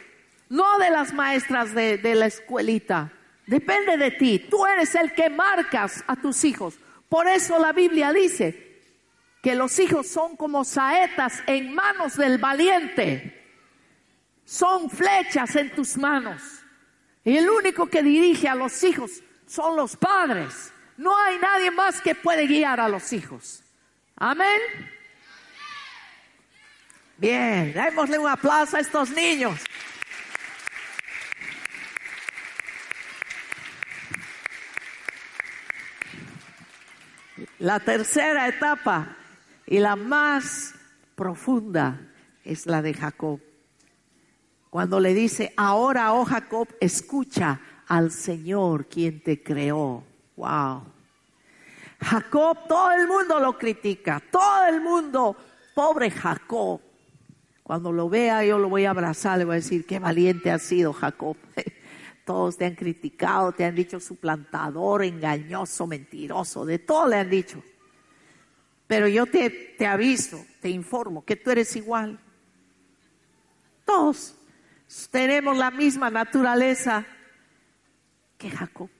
no 0.49 0.79
de 0.79 0.91
las 0.91 1.13
maestras 1.13 1.75
de, 1.75 1.99
de 1.99 2.15
la 2.15 2.27
escuelita 2.27 3.13
Depende 3.51 3.97
de 3.97 4.13
ti. 4.13 4.47
Tú 4.49 4.65
eres 4.65 4.95
el 4.95 5.13
que 5.13 5.29
marcas 5.29 6.05
a 6.07 6.15
tus 6.15 6.45
hijos. 6.45 6.79
Por 7.09 7.27
eso 7.27 7.59
la 7.59 7.73
Biblia 7.73 8.13
dice 8.13 8.70
que 9.43 9.55
los 9.55 9.79
hijos 9.79 10.07
son 10.09 10.37
como 10.37 10.65
saetas 10.65 11.43
en 11.47 11.75
manos 11.75 12.17
del 12.17 12.39
valiente. 12.39 13.37
Son 14.45 14.91
flechas 14.91 15.57
en 15.57 15.71
tus 15.75 15.97
manos. 15.97 16.43
Y 17.25 17.37
el 17.37 17.49
único 17.49 17.87
que 17.87 18.03
dirige 18.03 18.49
a 18.49 18.55
los 18.55 18.83
hijos 18.85 19.23
son 19.47 19.77
los 19.77 19.97
padres. 19.97 20.73
No 20.97 21.17
hay 21.17 21.39
nadie 21.39 21.71
más 21.71 22.01
que 22.01 22.15
puede 22.15 22.47
guiar 22.47 22.81
a 22.81 22.89
los 22.89 23.13
hijos. 23.13 23.63
Amén. 24.17 24.61
Bien, 27.17 27.73
démosle 27.73 28.19
un 28.19 28.29
aplauso 28.29 28.77
a 28.77 28.81
estos 28.81 29.11
niños. 29.11 29.61
La 37.59 37.79
tercera 37.79 38.49
etapa 38.49 39.17
y 39.71 39.79
la 39.79 39.95
más 39.95 40.75
profunda 41.15 42.01
es 42.45 42.67
la 42.67 42.83
de 42.83 42.93
Jacob. 42.93 43.41
Cuando 44.69 44.99
le 44.99 45.15
dice, 45.15 45.55
ahora, 45.57 46.13
oh 46.13 46.25
Jacob, 46.25 46.69
escucha 46.81 47.61
al 47.87 48.11
Señor 48.11 48.87
quien 48.87 49.23
te 49.23 49.43
creó. 49.43 50.03
Wow. 50.37 50.83
Jacob, 52.01 52.59
todo 52.67 52.91
el 52.93 53.07
mundo 53.07 53.39
lo 53.39 53.57
critica, 53.57 54.21
todo 54.31 54.67
el 54.67 54.81
mundo, 54.81 55.37
pobre 55.73 56.11
Jacob. 56.11 56.81
Cuando 57.63 57.93
lo 57.93 58.09
vea 58.09 58.45
yo 58.45 58.59
lo 58.59 58.69
voy 58.69 58.87
a 58.87 58.91
abrazar, 58.91 59.39
le 59.39 59.45
voy 59.45 59.53
a 59.53 59.57
decir, 59.57 59.87
qué 59.87 60.01
valiente 60.01 60.51
ha 60.51 60.59
sido 60.59 60.93
Jacob. 60.93 61.37
Todos 62.25 62.57
te 62.57 62.65
han 62.65 62.75
criticado, 62.75 63.53
te 63.53 63.65
han 63.65 63.77
dicho 63.77 64.01
suplantador, 64.01 65.05
engañoso, 65.05 65.87
mentiroso, 65.87 66.65
de 66.65 66.81
todo 66.81 67.07
le 67.07 67.17
han 67.17 67.31
dicho. 67.31 67.63
Pero 68.91 69.07
yo 69.07 69.25
te, 69.25 69.51
te 69.79 69.87
aviso, 69.87 70.45
te 70.61 70.69
informo 70.69 71.25
que 71.25 71.37
tú 71.37 71.53
eres 71.53 71.77
igual. 71.77 72.19
Todos 73.85 74.35
tenemos 75.13 75.57
la 75.57 75.71
misma 75.71 76.11
naturaleza 76.11 77.07
que 78.37 78.51
Jacob. 78.51 78.91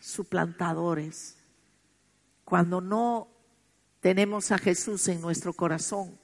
Suplantadores. 0.00 1.38
Cuando 2.44 2.80
no 2.80 3.28
tenemos 4.00 4.50
a 4.50 4.58
Jesús 4.58 5.06
en 5.06 5.20
nuestro 5.20 5.52
corazón, 5.52 6.18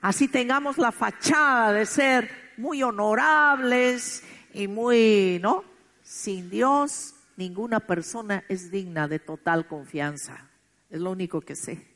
así 0.00 0.28
tengamos 0.28 0.78
la 0.78 0.92
fachada 0.92 1.72
de 1.72 1.84
ser 1.84 2.30
muy 2.58 2.80
honorables 2.80 4.22
y 4.54 4.68
muy, 4.68 5.40
¿no? 5.42 5.64
Sin 6.00 6.48
Dios, 6.48 7.16
ninguna 7.36 7.80
persona 7.80 8.44
es 8.48 8.70
digna 8.70 9.08
de 9.08 9.18
total 9.18 9.66
confianza. 9.66 10.48
Es 10.90 11.00
lo 11.00 11.10
único 11.10 11.40
que 11.40 11.56
sé. 11.56 11.86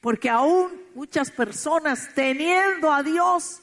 Porque 0.00 0.28
aún 0.30 0.70
muchas 0.94 1.30
personas 1.30 2.10
teniendo 2.14 2.92
a 2.92 3.02
Dios 3.02 3.60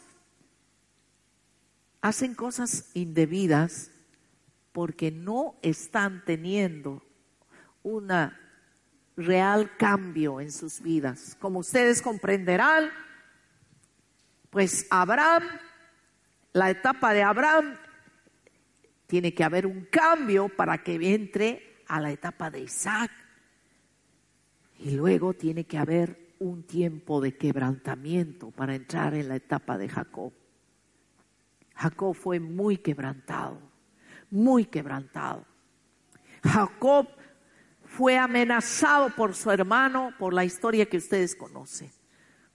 hacen 2.02 2.36
cosas 2.36 2.92
indebidas 2.94 3.92
porque 4.72 5.12
no 5.12 5.56
están 5.62 6.24
teniendo 6.24 7.04
un 7.84 8.12
real 9.16 9.76
cambio 9.78 10.40
en 10.40 10.52
sus 10.52 10.82
vidas. 10.82 11.36
Como 11.40 11.60
ustedes 11.60 12.02
comprenderán, 12.02 12.92
pues 14.52 14.86
Abraham, 14.90 15.44
la 16.54 16.70
etapa 16.70 17.14
de 17.14 17.24
Abraham 17.24 17.78
tiene 19.08 19.34
que 19.34 19.44
haber 19.44 19.66
un 19.66 19.86
cambio 19.86 20.50
para 20.50 20.84
que 20.84 20.96
entre 21.14 21.84
a 21.88 22.00
la 22.00 22.12
etapa 22.12 22.52
de 22.52 22.62
Isaac. 22.62 23.12
Y 24.80 24.92
luego 24.92 25.34
tiene 25.34 25.66
que 25.66 25.78
haber 25.78 26.36
un 26.40 26.64
tiempo 26.64 27.20
de 27.20 27.36
quebrantamiento 27.36 28.52
para 28.52 28.76
entrar 28.76 29.14
en 29.16 29.30
la 29.30 29.36
etapa 29.36 29.78
de 29.78 29.90
Jacob. 29.90 30.34
Jacob 31.76 32.16
fue 32.16 32.40
muy 32.40 32.78
quebrantado, 32.78 33.60
muy 34.30 34.66
quebrantado. 34.66 35.46
Jacob 36.44 37.08
fue 37.86 38.18
amenazado 38.18 39.10
por 39.16 39.34
su 39.34 39.50
hermano 39.52 40.14
por 40.20 40.34
la 40.34 40.46
historia 40.46 40.88
que 40.88 40.98
ustedes 40.98 41.36
conocen. 41.36 41.92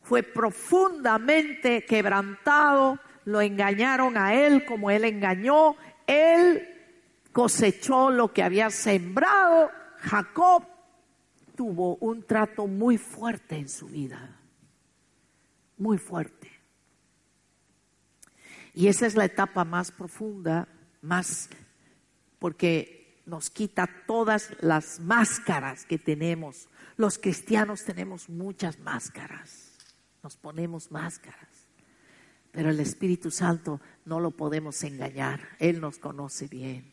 Fue 0.00 0.22
profundamente 0.22 1.84
quebrantado, 1.84 2.98
lo 3.24 3.40
engañaron 3.40 4.16
a 4.16 4.34
él 4.34 4.64
como 4.64 4.90
él 4.90 5.04
engañó 5.04 5.76
él 6.06 6.68
cosechó 7.32 8.10
lo 8.10 8.32
que 8.32 8.42
había 8.42 8.70
sembrado. 8.70 9.70
Jacob 9.98 10.64
tuvo 11.62 11.94
un 11.98 12.24
trato 12.24 12.66
muy 12.66 12.98
fuerte 12.98 13.54
en 13.54 13.68
su 13.68 13.86
vida, 13.86 14.36
muy 15.78 15.96
fuerte. 15.96 16.50
Y 18.74 18.88
esa 18.88 19.06
es 19.06 19.14
la 19.14 19.26
etapa 19.26 19.64
más 19.64 19.92
profunda, 19.92 20.66
más 21.02 21.48
porque 22.40 23.22
nos 23.26 23.48
quita 23.48 23.88
todas 24.08 24.50
las 24.60 24.98
máscaras 24.98 25.84
que 25.84 25.98
tenemos. 25.98 26.68
Los 26.96 27.16
cristianos 27.16 27.84
tenemos 27.84 28.28
muchas 28.28 28.80
máscaras, 28.80 29.78
nos 30.20 30.36
ponemos 30.36 30.90
máscaras. 30.90 31.68
Pero 32.50 32.70
el 32.70 32.80
Espíritu 32.80 33.30
Santo 33.30 33.80
no 34.04 34.18
lo 34.18 34.32
podemos 34.32 34.82
engañar. 34.82 35.50
Él 35.60 35.80
nos 35.80 36.00
conoce 36.00 36.48
bien. 36.48 36.92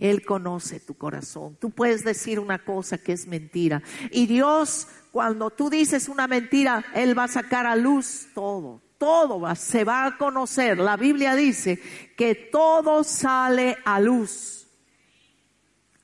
Él 0.00 0.24
conoce 0.24 0.80
tu 0.80 0.94
corazón. 0.94 1.56
Tú 1.60 1.70
puedes 1.70 2.02
decir 2.02 2.40
una 2.40 2.58
cosa 2.58 2.98
que 2.98 3.12
es 3.12 3.26
mentira. 3.26 3.82
Y 4.10 4.26
Dios, 4.26 4.88
cuando 5.12 5.50
tú 5.50 5.68
dices 5.68 6.08
una 6.08 6.26
mentira, 6.26 6.84
Él 6.94 7.16
va 7.16 7.24
a 7.24 7.28
sacar 7.28 7.66
a 7.66 7.76
luz 7.76 8.28
todo. 8.34 8.80
Todo 8.96 9.40
va, 9.40 9.54
se 9.54 9.84
va 9.84 10.06
a 10.06 10.16
conocer. 10.16 10.78
La 10.78 10.96
Biblia 10.96 11.34
dice 11.34 11.80
que 12.16 12.34
todo 12.34 13.04
sale 13.04 13.76
a 13.84 14.00
luz. 14.00 14.66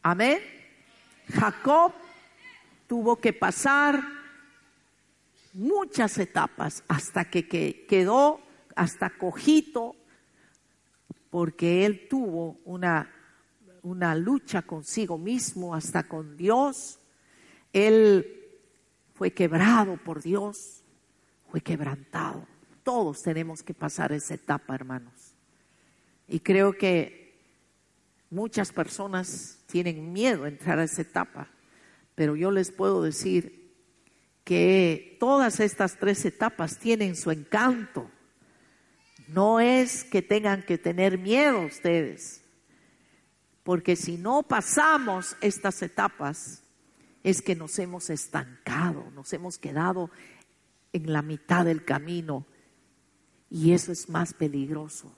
Amén. 0.02 0.38
Jacob 1.32 1.92
tuvo 2.87 3.16
que 3.16 3.32
pasar 3.32 4.00
muchas 5.54 6.18
etapas 6.18 6.85
hasta 6.87 7.24
que, 7.30 7.48
que 7.48 7.87
quedó 7.88 8.40
hasta 8.74 9.11
cojito, 9.11 9.96
porque 11.30 11.87
él 11.87 12.06
tuvo 12.09 12.59
una, 12.64 13.11
una 13.87 14.16
lucha 14.16 14.62
consigo 14.62 15.16
mismo, 15.16 15.72
hasta 15.72 16.03
con 16.09 16.37
Dios. 16.37 16.99
Él 17.72 18.42
fue 19.14 19.33
quebrado 19.33 19.96
por 19.96 20.22
Dios, 20.22 20.83
fue 21.51 21.61
quebrantado. 21.61 22.44
Todos 22.83 23.22
tenemos 23.22 23.62
que 23.62 23.75
pasar 23.75 24.11
esa 24.11 24.35
etapa, 24.35 24.75
hermanos. 24.75 25.14
Y 26.27 26.40
creo 26.40 26.77
que 26.77 27.38
muchas 28.29 28.72
personas 28.72 29.61
tienen 29.66 30.12
miedo 30.12 30.44
a 30.44 30.49
entrar 30.49 30.81
a 30.81 30.85
esa 30.85 31.03
etapa, 31.03 31.49
pero 32.16 32.35
yo 32.35 32.51
les 32.51 32.72
puedo 32.72 33.03
decir 33.03 33.72
que 34.42 35.16
todas 35.20 35.61
estas 35.61 35.96
tres 35.96 36.25
etapas 36.25 36.79
tienen 36.79 37.14
su 37.14 37.31
encanto 37.31 38.11
No 39.29 39.59
es 39.59 40.05
que 40.05 40.22
tengan 40.22 40.62
que 40.62 40.79
tener 40.79 41.18
miedo 41.18 41.62
ustedes, 41.62 42.45
porque 43.66 43.96
si 43.96 44.16
no 44.16 44.44
pasamos 44.44 45.37
estas 45.40 45.83
etapas, 45.83 46.62
es 47.24 47.42
que 47.42 47.57
nos 47.57 47.76
hemos 47.81 48.11
estancado, 48.11 49.11
nos 49.11 49.33
hemos 49.33 49.59
quedado 49.59 50.09
en 50.92 51.12
la 51.12 51.20
mitad 51.20 51.64
del 51.64 51.85
camino 51.85 52.46
y 53.50 53.72
eso 53.72 53.90
es 53.90 54.09
más 54.09 54.35
peligroso. 54.35 55.12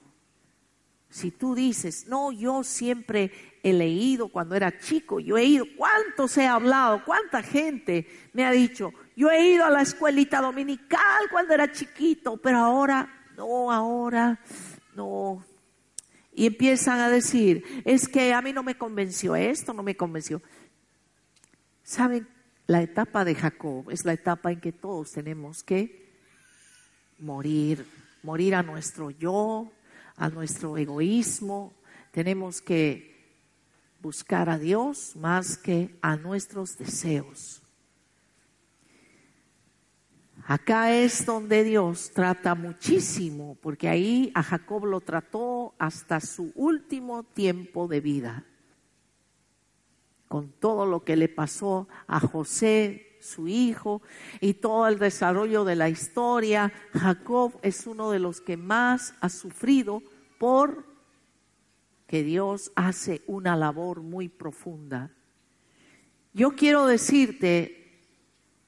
Si 1.11 1.31
tú 1.31 1.55
dices, 1.55 2.07
no, 2.09 2.33
yo 2.33 2.65
siempre 2.65 3.61
he 3.63 3.75
leído 3.75 4.29
cuando 4.29 4.55
era 4.55 4.79
chico, 4.79 5.21
yo 5.21 5.37
he 5.37 5.45
ido, 5.45 5.67
¿cuántos 5.77 6.39
he 6.39 6.47
hablado? 6.47 7.05
¿Cuánta 7.05 7.43
gente 7.43 8.07
me 8.33 8.47
ha 8.47 8.51
dicho, 8.51 8.95
yo 9.15 9.31
he 9.31 9.47
ido 9.47 9.67
a 9.67 9.71
la 9.71 9.83
escuelita 9.83 10.41
dominical 10.41 11.29
cuando 11.31 11.53
era 11.53 11.71
chiquito, 11.71 12.39
pero 12.39 12.61
ahora, 12.61 13.27
no, 13.37 13.71
ahora, 13.71 14.41
no. 14.95 15.45
Y 16.39 16.47
empiezan 16.47 17.01
a 17.01 17.11
decir, 17.11 17.83
es 17.85 18.07
que 18.07 18.33
a 18.33 18.41
mí 18.41 18.53
no 18.53 18.63
me 18.63 18.79
convenció 18.79 19.35
esto, 19.35 19.73
no 19.73 19.83
me 19.83 19.97
convenció. 19.97 20.41
¿Saben? 21.83 22.29
La 22.69 22.81
etapa 22.81 23.25
de 23.25 23.35
Jacob 23.35 23.91
es 23.91 24.05
la 24.05 24.13
etapa 24.13 24.53
en 24.53 24.61
que 24.61 24.71
todos 24.71 25.11
tenemos 25.11 25.65
que 25.65 26.13
morir, 27.19 27.85
morir 28.23 28.55
a 28.55 28.63
nuestro 28.63 29.11
yo, 29.11 29.73
a 30.15 30.29
nuestro 30.29 30.79
egoísmo, 30.79 31.75
tenemos 32.13 32.63
que 32.63 33.19
buscar 34.01 34.49
a 34.49 34.61
Dios 34.61 35.17
más 35.17 35.59
que 35.59 35.99
a 36.03 36.15
nuestros 36.15 36.79
deseos. 36.79 37.63
Acá 40.51 40.97
es 40.97 41.27
donde 41.27 41.63
Dios 41.63 42.11
trata 42.15 42.55
muchísimo, 42.55 43.59
porque 43.61 43.87
ahí 43.87 44.33
a 44.35 44.43
Jacob 44.43 44.87
lo 44.87 45.03
trató 45.03 45.75
hasta 45.79 46.21
su 46.21 46.53
último 46.55 47.23
tiempo 47.23 47.87
de 47.87 48.01
vida. 48.01 48.47
Con 50.27 50.51
todo 50.53 50.87
lo 50.87 51.05
que 51.05 51.17
le 51.17 51.29
pasó 51.29 51.87
a 52.07 52.19
José, 52.19 53.19
su 53.21 53.47
hijo, 53.47 54.01
y 54.41 54.55
todo 54.55 54.89
el 54.89 54.99
desarrollo 54.99 55.67
de 55.67 55.77
la 55.77 55.91
historia, 55.91 56.73
Jacob 56.95 57.59
es 57.61 57.87
uno 57.87 58.11
de 58.11 58.19
los 58.19 58.41
que 58.41 58.57
más 58.57 59.13
ha 59.21 59.29
sufrido 59.29 60.03
por 60.39 60.87
que 62.07 62.23
Dios 62.23 62.73
hace 62.75 63.21
una 63.27 63.55
labor 63.55 64.01
muy 64.01 64.31
profunda. 64.31 65.11
Yo 66.33 66.53
quiero 66.53 66.87
decirte 66.87 68.01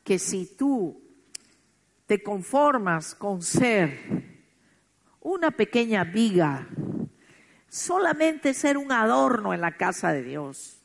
que 0.05 0.19
si 0.19 0.45
tú 0.45 1.07
te 2.11 2.25
conformas 2.25 3.15
con 3.15 3.41
ser 3.41 3.97
una 5.21 5.53
pequeña 5.53 6.03
viga, 6.03 6.67
solamente 7.69 8.53
ser 8.53 8.77
un 8.77 8.91
adorno 8.91 9.55
en 9.55 9.61
la 9.61 9.77
casa 9.77 10.13
de 10.13 10.25
Dios, 10.25 10.83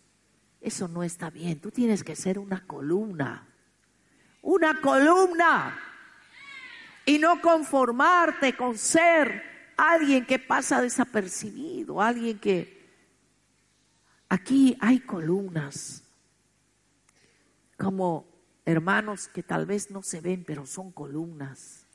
eso 0.62 0.88
no 0.88 1.02
está 1.02 1.32
bien. 1.32 1.60
Tú 1.60 1.72
tienes 1.72 2.04
que 2.04 2.16
ser 2.16 2.38
una 2.38 2.68
columna, 2.68 3.48
una 4.44 4.80
columna, 4.82 5.76
y 7.08 7.18
no 7.18 7.42
conformarte 7.42 8.56
con 8.56 8.78
ser 8.78 9.74
alguien 9.78 10.28
que 10.28 10.38
pasa 10.38 10.80
desapercibido, 10.80 12.04
alguien 12.04 12.38
que... 12.38 12.86
Aquí 14.30 14.78
hay 14.80 15.00
columnas, 15.00 16.04
como 17.80 18.35
hermanos 18.66 19.28
que 19.28 19.44
tal 19.44 19.66
vez 19.66 19.92
no 19.92 20.02
se 20.02 20.22
ven, 20.22 20.44
pero 20.44 20.66
son 20.66 20.92
columnas. 20.92 21.86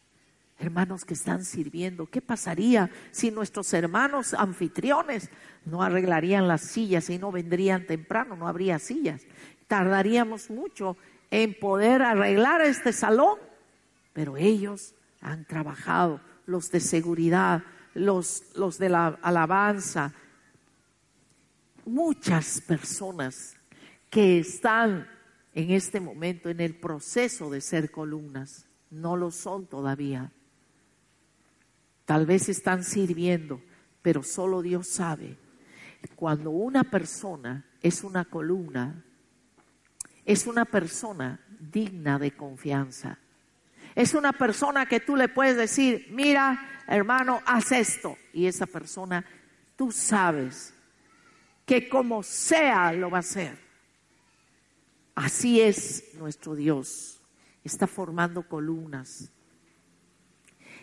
Hermanos 0.59 1.05
que 1.05 1.15
están 1.15 1.45
sirviendo. 1.45 2.07
¿Qué 2.07 2.21
pasaría 2.21 2.91
si 3.11 3.31
nuestros 3.31 3.73
hermanos 3.73 4.35
anfitriones 4.35 5.31
no 5.65 5.83
arreglarían 5.83 6.49
las 6.49 6.61
sillas 6.61 7.09
y 7.11 7.19
no 7.19 7.33
vendrían 7.33 7.87
temprano? 7.87 8.37
No 8.37 8.47
habría 8.47 8.79
sillas. 8.79 9.23
Tardaríamos 9.67 10.51
mucho 10.51 10.97
en 11.31 11.59
poder 11.59 12.03
arreglar 12.03 12.61
este 12.61 12.93
salón, 12.93 13.39
pero 14.13 14.37
ellos 14.37 14.95
han 15.23 15.47
trabajado 15.47 16.21
los 16.47 16.71
de 16.71 16.81
seguridad, 16.81 17.63
los, 17.95 18.55
los 18.55 18.79
de 18.79 18.91
la 18.91 19.19
alabanza, 19.23 20.13
muchas 21.87 22.61
personas 22.61 23.57
que 24.11 24.41
están 24.41 25.09
en 25.55 25.71
este 25.71 26.01
momento 26.01 26.49
en 26.49 26.61
el 26.61 26.75
proceso 26.75 27.51
de 27.51 27.61
ser 27.61 27.91
columnas, 27.91 28.67
no 28.91 29.17
lo 29.17 29.31
son 29.31 29.67
todavía. 29.67 30.33
Tal 32.05 32.27
vez 32.27 32.49
están 32.49 32.85
sirviendo, 32.85 33.61
pero 34.03 34.23
solo 34.23 34.63
Dios 34.63 34.89
sabe. 34.89 35.37
Cuando 36.17 36.51
una 36.51 36.85
persona 36.85 37.65
es 37.83 38.03
una 38.05 38.25
columna, 38.25 39.05
es 40.25 40.47
una 40.47 40.65
persona 40.65 41.41
digna 41.59 42.19
de 42.19 42.33
confianza. 42.33 43.19
Es 43.95 44.15
una 44.15 44.33
persona 44.33 44.87
que 44.87 45.01
tú 45.01 45.17
le 45.17 45.29
puedes 45.29 45.57
decir, 45.57 46.09
mira, 46.11 46.83
hermano, 46.87 47.41
haz 47.45 47.73
esto. 47.73 48.17
Y 48.33 48.47
esa 48.47 48.67
persona, 48.67 49.25
tú 49.77 49.91
sabes 49.91 50.73
que 51.67 51.89
como 51.89 52.23
sea 52.23 52.93
lo 52.93 53.11
va 53.11 53.19
a 53.19 53.21
hacer. 53.21 53.70
Así 55.21 55.61
es 55.61 56.15
nuestro 56.15 56.55
Dios. 56.55 57.21
Está 57.63 57.87
formando 57.87 58.49
columnas. 58.49 59.31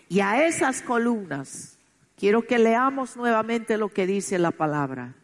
Y 0.09 0.19
a 0.19 0.45
esas 0.45 0.83
columnas, 0.83 1.79
quiero 2.15 2.45
que 2.45 2.59
leamos 2.59 3.17
nuevamente 3.17 3.79
lo 3.79 3.89
que 3.89 4.05
dice 4.05 4.37
la 4.37 4.51
palabra. 4.51 5.15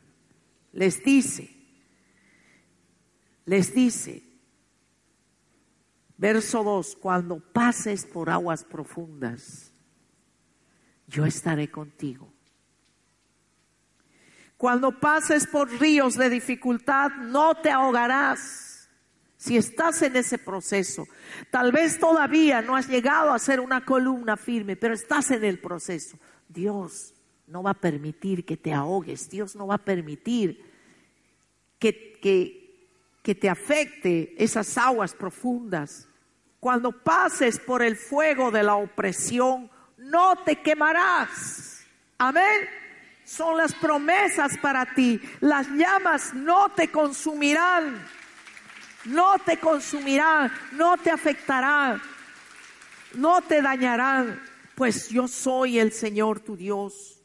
Les 0.71 1.03
dice, 1.03 1.55
les 3.45 3.75
dice, 3.75 4.23
Verso 6.17 6.63
2, 6.63 6.95
cuando 6.95 7.39
pases 7.39 8.07
por 8.07 8.31
aguas 8.31 8.63
profundas, 8.63 9.71
yo 11.05 11.23
estaré 11.27 11.69
contigo. 11.69 12.33
Cuando 14.57 14.99
pases 14.99 15.45
por 15.45 15.69
ríos 15.69 16.15
de 16.15 16.31
dificultad, 16.31 17.11
no 17.11 17.53
te 17.55 17.69
ahogarás. 17.69 18.72
Si 19.43 19.57
estás 19.57 20.01
en 20.03 20.15
ese 20.15 20.37
proceso, 20.37 21.05
tal 21.51 21.73
vez 21.73 21.99
todavía 21.99 22.61
no 22.61 22.77
has 22.77 22.87
llegado 22.87 23.33
a 23.33 23.39
ser 23.39 23.59
una 23.59 23.83
columna 23.83 24.37
firme, 24.37 24.77
pero 24.77 24.93
estás 24.93 25.31
en 25.31 25.43
el 25.43 25.59
proceso. 25.59 26.17
Dios 26.47 27.13
no 27.47 27.61
va 27.61 27.71
a 27.71 27.73
permitir 27.73 28.45
que 28.45 28.55
te 28.55 28.71
ahogues, 28.71 29.29
Dios 29.29 29.53
no 29.57 29.67
va 29.67 29.75
a 29.75 29.79
permitir 29.79 30.63
que, 31.77 32.17
que, 33.21 33.35
te 33.35 33.49
afecte 33.49 34.33
esas 34.41 34.77
aguas 34.77 35.13
profundas. 35.13 36.07
Cuando 36.61 37.03
pases 37.03 37.59
por 37.59 37.83
el 37.83 37.97
fuego 37.97 38.49
de 38.49 38.63
la 38.63 38.75
opresión, 38.75 39.69
no 39.97 40.37
te 40.45 40.61
quemarás. 40.61 41.85
Amén. 42.17 42.61
Son 43.25 43.57
las 43.57 43.75
promesas 43.75 44.57
para 44.59 44.93
ti. 44.93 45.19
Las 45.41 45.67
llamas 45.67 46.33
no 46.33 46.69
te 46.69 46.89
consumirán. 46.89 48.22
No 49.05 49.37
te 49.39 49.57
consumirán, 49.57 50.51
no 50.73 50.97
te 50.97 51.11
afectarán, 51.11 52.01
no 53.15 53.41
te 53.41 53.61
dañarán, 53.61 54.41
pues 54.75 55.09
yo 55.09 55.27
soy 55.27 55.79
el 55.79 55.91
Señor 55.91 56.39
tu 56.39 56.55
Dios. 56.55 57.19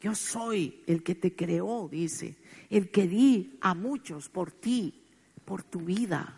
Yo 0.00 0.14
soy 0.14 0.82
el 0.86 1.02
que 1.02 1.14
te 1.14 1.34
creó, 1.34 1.88
dice, 1.90 2.36
el 2.70 2.90
que 2.90 3.08
di 3.08 3.58
a 3.60 3.74
muchos 3.74 4.28
por 4.28 4.52
ti, 4.52 5.04
por 5.44 5.64
tu 5.64 5.80
vida. 5.80 6.36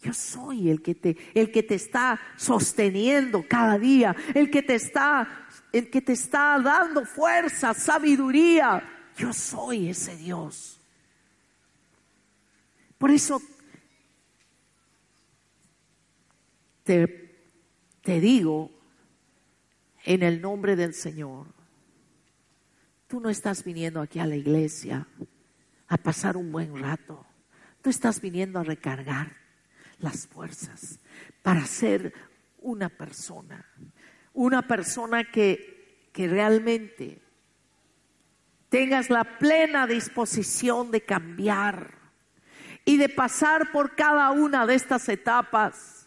Yo 0.00 0.14
soy 0.14 0.70
el 0.70 0.80
que 0.82 0.94
te, 0.94 1.16
el 1.34 1.52
que 1.52 1.62
te 1.62 1.74
está 1.74 2.18
sosteniendo 2.36 3.44
cada 3.46 3.78
día, 3.78 4.16
el 4.34 4.50
que 4.50 4.62
te 4.62 4.74
está, 4.74 5.46
el 5.70 5.90
que 5.90 6.00
te 6.00 6.14
está 6.14 6.58
dando 6.60 7.04
fuerza, 7.04 7.74
sabiduría. 7.74 8.82
Yo 9.16 9.32
soy 9.32 9.90
ese 9.90 10.16
Dios. 10.16 10.80
Por 12.96 13.10
eso 13.10 13.42
te, 16.84 17.46
te 18.02 18.20
digo 18.20 18.70
en 20.04 20.22
el 20.22 20.40
nombre 20.40 20.76
del 20.76 20.94
Señor, 20.94 21.46
tú 23.06 23.20
no 23.20 23.30
estás 23.30 23.64
viniendo 23.64 24.00
aquí 24.00 24.18
a 24.18 24.26
la 24.26 24.36
iglesia 24.36 25.06
a 25.88 25.96
pasar 25.96 26.36
un 26.36 26.50
buen 26.50 26.78
rato, 26.78 27.24
tú 27.82 27.90
estás 27.90 28.20
viniendo 28.20 28.58
a 28.58 28.64
recargar 28.64 29.36
las 29.98 30.26
fuerzas 30.26 30.98
para 31.42 31.64
ser 31.66 32.12
una 32.58 32.88
persona, 32.88 33.64
una 34.32 34.62
persona 34.62 35.30
que, 35.30 36.08
que 36.12 36.26
realmente 36.26 37.20
tengas 38.68 39.10
la 39.10 39.38
plena 39.38 39.86
disposición 39.86 40.90
de 40.90 41.02
cambiar 41.02 41.98
y 42.84 42.96
de 42.96 43.08
pasar 43.08 43.70
por 43.70 43.94
cada 43.94 44.30
una 44.30 44.66
de 44.66 44.74
estas 44.74 45.08
etapas 45.08 46.01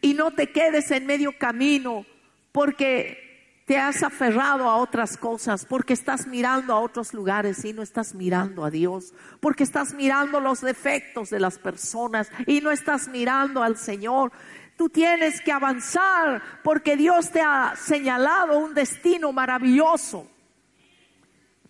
y 0.00 0.14
no 0.14 0.32
te 0.32 0.50
quedes 0.50 0.90
en 0.90 1.06
medio 1.06 1.36
camino 1.38 2.04
porque 2.52 3.28
te 3.68 3.76
has 3.76 4.02
aferrado 4.02 4.64
a 4.68 4.76
otras 4.76 5.18
cosas, 5.18 5.66
porque 5.66 5.92
estás 5.92 6.26
mirando 6.26 6.74
a 6.74 6.80
otros 6.80 7.12
lugares 7.12 7.62
y 7.66 7.74
no 7.74 7.82
estás 7.82 8.14
mirando 8.14 8.64
a 8.64 8.70
Dios, 8.70 9.12
porque 9.40 9.62
estás 9.62 9.92
mirando 9.92 10.40
los 10.40 10.62
defectos 10.62 11.28
de 11.28 11.38
las 11.38 11.58
personas 11.58 12.30
y 12.46 12.62
no 12.62 12.70
estás 12.70 13.08
mirando 13.08 13.62
al 13.62 13.76
Señor. 13.76 14.32
Tú 14.78 14.88
tienes 14.88 15.42
que 15.42 15.52
avanzar 15.52 16.42
porque 16.64 16.96
Dios 16.96 17.30
te 17.30 17.42
ha 17.42 17.74
señalado 17.76 18.58
un 18.58 18.72
destino 18.72 19.32
maravilloso. 19.32 20.26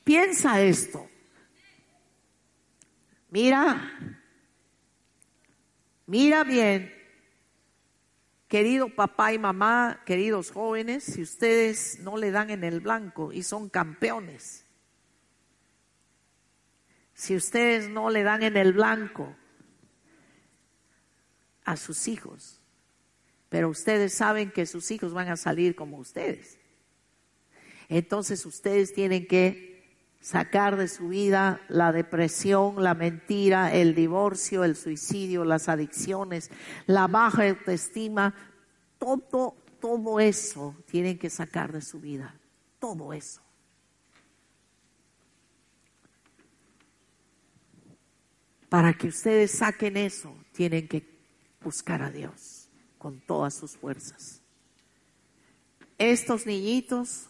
Piensa 0.04 0.60
esto. 0.60 1.10
Mira, 3.30 3.92
mira 6.06 6.44
bien 6.44 6.97
Querido 8.48 8.88
papá 8.88 9.34
y 9.34 9.38
mamá, 9.38 10.02
queridos 10.06 10.50
jóvenes, 10.50 11.04
si 11.04 11.20
ustedes 11.20 11.98
no 12.00 12.16
le 12.16 12.30
dan 12.30 12.48
en 12.48 12.64
el 12.64 12.80
blanco 12.80 13.30
y 13.30 13.42
son 13.42 13.68
campeones, 13.68 14.64
si 17.12 17.36
ustedes 17.36 17.90
no 17.90 18.08
le 18.08 18.22
dan 18.22 18.42
en 18.42 18.56
el 18.56 18.72
blanco 18.72 19.36
a 21.64 21.76
sus 21.76 22.08
hijos, 22.08 22.62
pero 23.50 23.68
ustedes 23.68 24.14
saben 24.14 24.50
que 24.50 24.64
sus 24.64 24.90
hijos 24.90 25.12
van 25.12 25.28
a 25.28 25.36
salir 25.36 25.76
como 25.76 25.98
ustedes, 25.98 26.58
entonces 27.90 28.46
ustedes 28.46 28.94
tienen 28.94 29.26
que 29.26 29.67
sacar 30.20 30.76
de 30.76 30.88
su 30.88 31.08
vida 31.08 31.60
la 31.68 31.92
depresión, 31.92 32.82
la 32.82 32.94
mentira, 32.94 33.72
el 33.72 33.94
divorcio, 33.94 34.64
el 34.64 34.76
suicidio, 34.76 35.44
las 35.44 35.68
adicciones, 35.68 36.50
la 36.86 37.06
baja 37.06 37.48
autoestima, 37.48 38.34
todo, 38.98 39.56
todo 39.80 40.20
eso 40.20 40.74
tienen 40.86 41.18
que 41.18 41.30
sacar 41.30 41.72
de 41.72 41.80
su 41.80 42.00
vida, 42.00 42.34
todo 42.78 43.12
eso. 43.12 43.42
Para 48.68 48.92
que 48.92 49.08
ustedes 49.08 49.52
saquen 49.52 49.96
eso, 49.96 50.36
tienen 50.52 50.88
que 50.88 51.02
buscar 51.62 52.02
a 52.02 52.10
Dios 52.10 52.68
con 52.98 53.20
todas 53.20 53.54
sus 53.54 53.76
fuerzas. 53.76 54.42
Estos 55.96 56.44
niñitos 56.44 57.28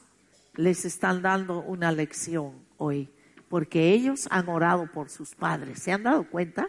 les 0.55 0.85
están 0.85 1.23
dando 1.23 1.61
una 1.61 1.93
lección 1.93 2.68
hoy, 2.79 3.11
porque 3.49 3.93
ellos 3.93 4.27
han 4.31 4.49
orado 4.49 4.91
por 4.91 5.11
sus 5.11 5.35
padres. 5.35 5.81
¿Se 5.81 5.93
han 5.93 6.03
dado 6.03 6.29
cuenta? 6.29 6.67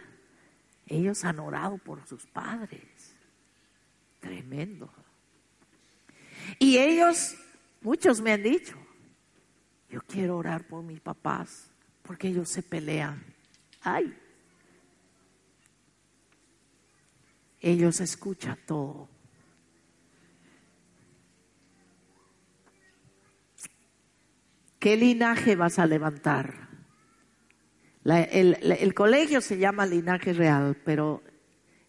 Ellos 0.86 1.24
han 1.24 1.38
orado 1.38 1.78
por 1.78 2.06
sus 2.06 2.26
padres. 2.26 3.14
Tremendo. 4.20 4.92
Y 6.58 6.78
ellos, 6.78 7.36
muchos 7.80 8.20
me 8.20 8.32
han 8.32 8.42
dicho, 8.42 8.76
yo 9.88 10.00
quiero 10.02 10.36
orar 10.36 10.66
por 10.66 10.82
mis 10.82 11.00
papás, 11.00 11.70
porque 12.02 12.28
ellos 12.28 12.48
se 12.48 12.62
pelean. 12.62 13.22
Ay. 13.82 14.16
Ellos 17.60 18.00
escuchan 18.00 18.58
todo. 18.66 19.08
¿Qué 24.80 24.96
linaje 24.96 25.56
vas 25.56 25.78
a 25.78 25.86
levantar? 25.86 26.68
el, 28.02 28.56
el, 28.62 28.94
colegio 28.94 29.42
se 29.42 29.58
llama 29.58 29.84
linaje 29.84 30.32
real, 30.32 30.74
pero 30.86 31.22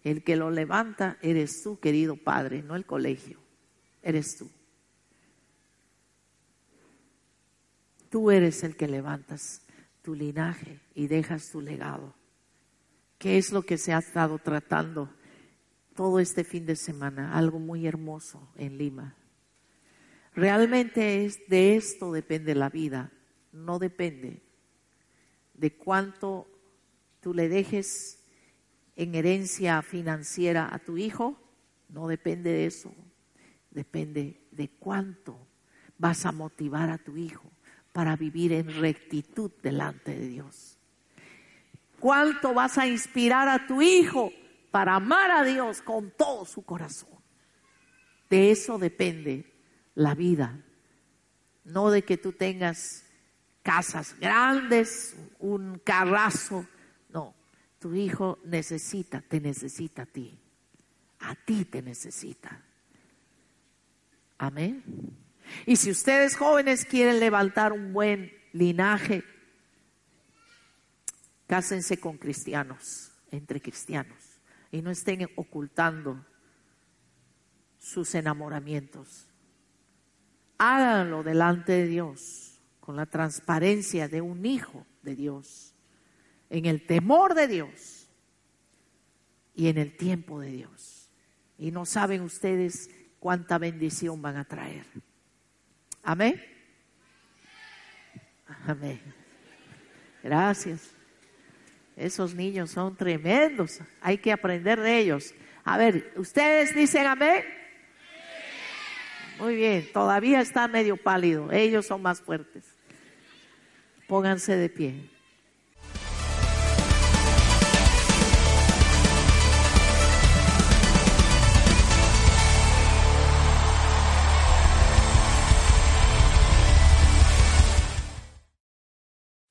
el 0.03 0.23
que 0.23 0.35
lo 0.35 0.51
levanta 0.51 1.17
eres 1.21 1.63
tú, 1.63 1.79
querido 1.79 2.17
padre, 2.17 2.61
no 2.61 2.75
el 2.75 2.85
colegio, 2.85 3.39
eres 4.03 4.37
tú. 4.37 4.51
Tú 8.09 8.29
eres 8.29 8.61
el 8.65 8.75
que 8.75 8.89
levantas 8.89 9.61
tu 10.01 10.13
linaje 10.13 10.81
y 10.93 11.07
dejas 11.07 11.49
tu 11.49 11.61
legado. 11.61 12.13
¿Qué 13.17 13.37
es 13.37 13.53
lo 13.53 13.61
que 13.61 13.77
se 13.77 13.93
ha 13.93 13.99
estado 13.99 14.37
tratando 14.37 15.09
todo 15.95 16.19
este 16.19 16.43
fin 16.43 16.65
de 16.65 16.75
semana? 16.75 17.37
Algo 17.37 17.57
muy 17.57 17.87
hermoso 17.87 18.51
en 18.57 18.77
Lima. 18.77 19.15
Realmente 20.33 21.25
es 21.25 21.45
de 21.47 21.75
esto 21.75 22.11
depende 22.11 22.55
la 22.55 22.69
vida, 22.69 23.11
no 23.51 23.79
depende 23.79 24.41
de 25.53 25.75
cuánto 25.75 26.47
tú 27.19 27.33
le 27.33 27.49
dejes 27.49 28.23
en 28.95 29.15
herencia 29.15 29.81
financiera 29.81 30.73
a 30.73 30.79
tu 30.79 30.97
hijo, 30.97 31.37
no 31.89 32.07
depende 32.07 32.51
de 32.51 32.65
eso, 32.65 32.93
depende 33.71 34.47
de 34.51 34.69
cuánto 34.69 35.37
vas 35.97 36.25
a 36.25 36.31
motivar 36.31 36.89
a 36.89 36.97
tu 36.97 37.17
hijo 37.17 37.51
para 37.91 38.15
vivir 38.15 38.53
en 38.53 38.73
rectitud 38.79 39.51
delante 39.61 40.15
de 40.15 40.27
Dios. 40.29 40.77
¿Cuánto 41.99 42.53
vas 42.53 42.77
a 42.77 42.87
inspirar 42.87 43.49
a 43.49 43.67
tu 43.67 43.81
hijo 43.81 44.31
para 44.71 44.95
amar 44.95 45.29
a 45.29 45.43
Dios 45.43 45.81
con 45.81 46.09
todo 46.11 46.45
su 46.45 46.63
corazón? 46.63 47.19
De 48.29 48.49
eso 48.49 48.79
depende 48.79 49.50
la 49.95 50.15
vida. 50.15 50.63
No 51.63 51.91
de 51.91 52.03
que 52.03 52.17
tú 52.17 52.33
tengas 52.33 53.03
casas 53.63 54.15
grandes, 54.19 55.15
un 55.39 55.79
carrazo. 55.79 56.65
No, 57.09 57.35
tu 57.79 57.93
hijo 57.93 58.39
necesita, 58.43 59.21
te 59.21 59.39
necesita 59.39 60.03
a 60.03 60.05
ti. 60.05 60.37
A 61.19 61.35
ti 61.35 61.65
te 61.65 61.81
necesita. 61.81 62.63
Amén. 64.37 64.83
Y 65.65 65.75
si 65.75 65.91
ustedes 65.91 66.35
jóvenes 66.35 66.85
quieren 66.85 67.19
levantar 67.19 67.73
un 67.73 67.93
buen 67.93 68.31
linaje, 68.53 69.23
cásense 71.45 71.99
con 71.99 72.17
cristianos, 72.17 73.11
entre 73.29 73.61
cristianos, 73.61 74.17
y 74.71 74.81
no 74.81 74.89
estén 74.89 75.29
ocultando 75.35 76.25
sus 77.77 78.15
enamoramientos 78.15 79.30
háganlo 80.61 81.23
delante 81.23 81.71
de 81.71 81.87
Dios, 81.87 82.61
con 82.79 82.95
la 82.95 83.07
transparencia 83.07 84.07
de 84.07 84.21
un 84.21 84.45
hijo 84.45 84.85
de 85.01 85.15
Dios, 85.15 85.73
en 86.51 86.67
el 86.67 86.85
temor 86.85 87.33
de 87.33 87.47
Dios 87.47 88.07
y 89.55 89.69
en 89.69 89.79
el 89.79 89.97
tiempo 89.97 90.39
de 90.39 90.51
Dios. 90.51 91.09
Y 91.57 91.71
no 91.71 91.87
saben 91.87 92.21
ustedes 92.21 92.91
cuánta 93.19 93.57
bendición 93.57 94.21
van 94.21 94.37
a 94.37 94.45
traer. 94.45 94.85
Amén. 96.03 96.39
Amén. 98.67 99.01
Gracias. 100.21 100.91
Esos 101.95 102.35
niños 102.35 102.69
son 102.69 102.95
tremendos. 102.95 103.79
Hay 103.99 104.19
que 104.19 104.31
aprender 104.31 104.79
de 104.79 104.99
ellos. 104.99 105.33
A 105.63 105.79
ver, 105.79 106.13
ustedes 106.17 106.75
dicen 106.75 107.07
amén. 107.07 107.60
Muy 109.41 109.55
bien, 109.55 109.89
todavía 109.91 110.39
está 110.39 110.67
medio 110.67 110.97
pálido. 110.97 111.51
Ellos 111.51 111.87
son 111.87 112.03
más 112.03 112.21
fuertes. 112.21 112.63
Pónganse 114.07 114.55
de 114.55 114.69
pie. 114.69 115.09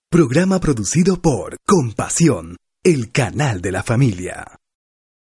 Programa 0.09 0.61
producido 0.61 1.20
por 1.20 1.57
Compasión, 1.66 2.57
el 2.85 3.11
canal 3.11 3.61
de 3.61 3.72
la 3.72 3.83
familia. 3.83 4.59